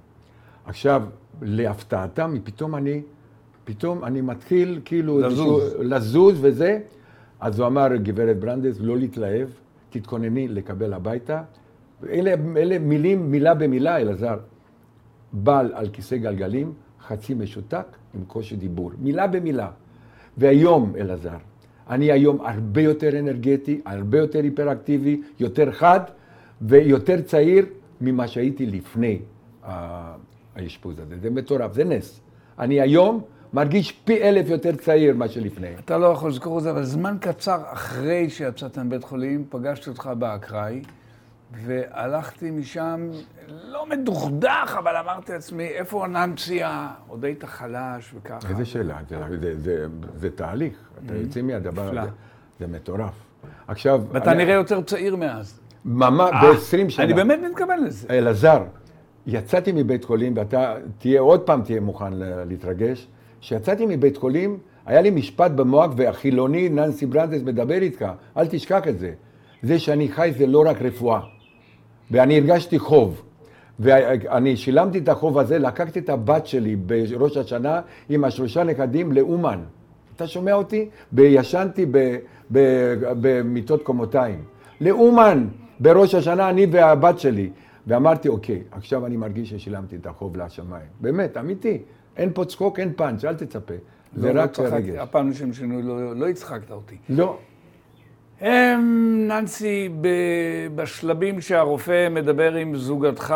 [0.64, 1.02] עכשיו,
[1.42, 3.02] להפתעתם, פתאום אני,
[3.64, 5.18] פתאום אני מתחיל כאילו...
[5.20, 5.74] לזוז.
[5.78, 6.80] לזוז וזה.
[7.40, 9.48] אז הוא אמר, גברת ברנדס, לא להתלהב,
[9.90, 11.42] תתכונני לקבל הביתה.
[12.08, 14.38] אלה, אלה מילים, מילה במילה, אלעזר.
[15.32, 18.90] בעל על כיסא גלגלים, חצי משותק, עם קושי דיבור.
[18.98, 19.70] מילה במילה.
[20.38, 21.36] והיום, אלעזר,
[21.90, 26.00] אני היום הרבה יותר אנרגטי, הרבה יותר היפראקטיבי, יותר חד
[26.62, 27.66] ויותר צעיר
[28.00, 29.18] ממה שהייתי לפני
[30.56, 31.18] האשפוז הזה.
[31.18, 32.20] זה מטורף, זה נס.
[32.58, 33.22] אני היום
[33.52, 35.68] מרגיש פי אלף יותר צעיר ממה שלפני.
[35.84, 40.10] אתה לא יכול לזכור את זה, אבל זמן קצר אחרי שיצאת מבית חולים, פגשתי אותך
[40.18, 40.82] באקראי,
[41.66, 43.08] והלכתי משם,
[43.68, 46.88] לא מדוכדך, אבל אמרתי לעצמי, איפה ננסיה?
[47.08, 48.48] עוד היית חלש וככה.
[48.48, 49.86] איזה שאלה, זה, זה, זה,
[50.16, 50.74] זה תהליך.
[51.06, 51.88] אתה יוצא מהדבר.
[51.98, 52.10] הזה,
[52.60, 53.12] זה מטורף.
[53.68, 54.02] עכשיו...
[54.12, 55.60] ואתה אני- נראה יותר צעיר מאז.
[55.84, 57.04] ממש, אה, ב-20 שנה.
[57.04, 58.06] אני באמת מתכוון לזה.
[58.10, 58.62] אלעזר,
[59.26, 62.12] יצאתי מבית חולים, ואתה תהיה, עוד פעם תהיה מוכן
[62.48, 63.08] להתרגש.
[63.40, 68.98] כשיצאתי מבית חולים, היה לי משפט במוח, והחילוני ננסי ברנדס מדבר איתך, אל תשכח את
[68.98, 69.12] זה.
[69.62, 71.20] זה שאני חי זה לא רק רפואה.
[72.10, 73.22] ואני הרגשתי חוב.
[73.78, 79.60] ואני שילמתי את החוב הזה, לקחתי את הבת שלי בראש השנה עם השלושה נכדים לאומן.
[80.16, 80.88] אתה שומע אותי?
[81.12, 81.86] וישנתי
[82.50, 84.44] במיטות קומותיים.
[84.80, 85.46] לאומן,
[85.80, 87.50] בראש השנה, אני והבת שלי.
[87.86, 90.86] ואמרתי, אוקיי, עכשיו אני מרגיש ששילמתי את החוב לשמיים.
[91.00, 91.78] באמת, אמיתי.
[92.20, 93.74] אין פה צחוק, אין פאנץ', אל תצפה.
[94.16, 94.98] זה לא, לא רק רגש.
[94.98, 96.96] הפעם לשם שינוי לא, לא הצחקת אותי.
[97.08, 97.38] לא.
[98.40, 99.88] הם, ננסי,
[100.74, 103.34] בשלבים שהרופא מדבר עם זוגתך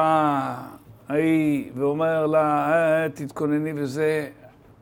[1.08, 4.28] ההיא ואומר לה, אה, תתכונני וזה,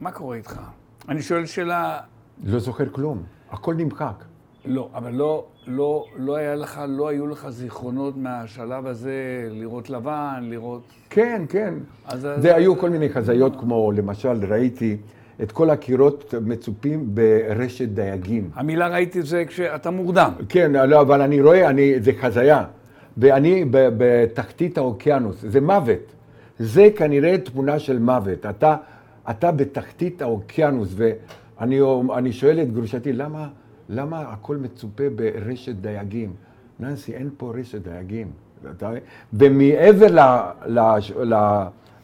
[0.00, 0.60] מה קורה איתך?
[1.08, 2.00] אני שואל שאלה,
[2.44, 3.22] לא זוכר כלום.
[3.50, 4.24] הכל נמחק.
[4.66, 9.12] לא, אבל לא, לא, לא היה לך, לא היו לך זיכרונות מהשלב הזה,
[9.50, 10.82] לראות לבן, לראות...
[11.10, 11.74] כן, כן.
[12.06, 14.96] אז- זה היו כל מיני חזיות, כמו למשל ראיתי
[15.42, 18.50] את כל הקירות מצופים ברשת דייגים.
[18.54, 20.32] המילה ראיתי זה כשאתה מורדם.
[20.48, 22.64] כן, לא, אבל אני רואה, אני, זה חזיה.
[23.16, 26.12] ואני בתחתית האוקיינוס, זה מוות.
[26.58, 28.46] זה כנראה תמונה של מוות.
[28.46, 28.76] אתה,
[29.30, 31.80] אתה בתחתית האוקיינוס, ואני
[32.16, 33.48] אני שואל את גרושתי, למה,
[33.88, 36.32] למה הכל מצופה ברשת דייגים?
[36.80, 38.30] ננסי, אין פה רשת דייגים.
[39.32, 40.06] ומעבר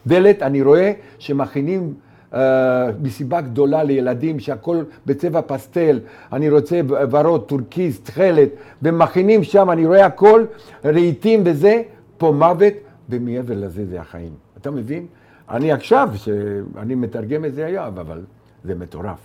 [0.05, 1.93] לדלת אני רואה שמכינים
[2.33, 5.99] אה, מסיבה גדולה לילדים שהכל בצבע פסטל,
[6.33, 8.49] אני רוצה ורוד, טורקיז, תכלת,
[8.81, 10.45] ומכינים שם, אני רואה הכל,
[10.85, 11.81] רהיטים וזה,
[12.17, 12.73] פה מוות,
[13.09, 14.33] ומעבר לזה זה החיים.
[14.57, 15.05] אתה מבין?
[15.49, 18.21] אני עכשיו, שאני מתרגם את זה היום, אבל
[18.63, 19.19] זה מטורף.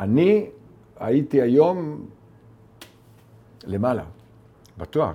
[0.00, 0.46] אני
[1.00, 2.00] הייתי היום
[3.64, 4.02] למעלה,
[4.78, 5.12] בטוח.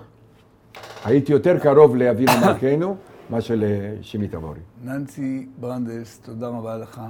[1.06, 2.96] הייתי יותר קרוב לאבינו מלכנו
[3.30, 4.60] מאשר לשימי תבורי.
[4.84, 7.02] ננסי ברנדס, תודה רבה לך.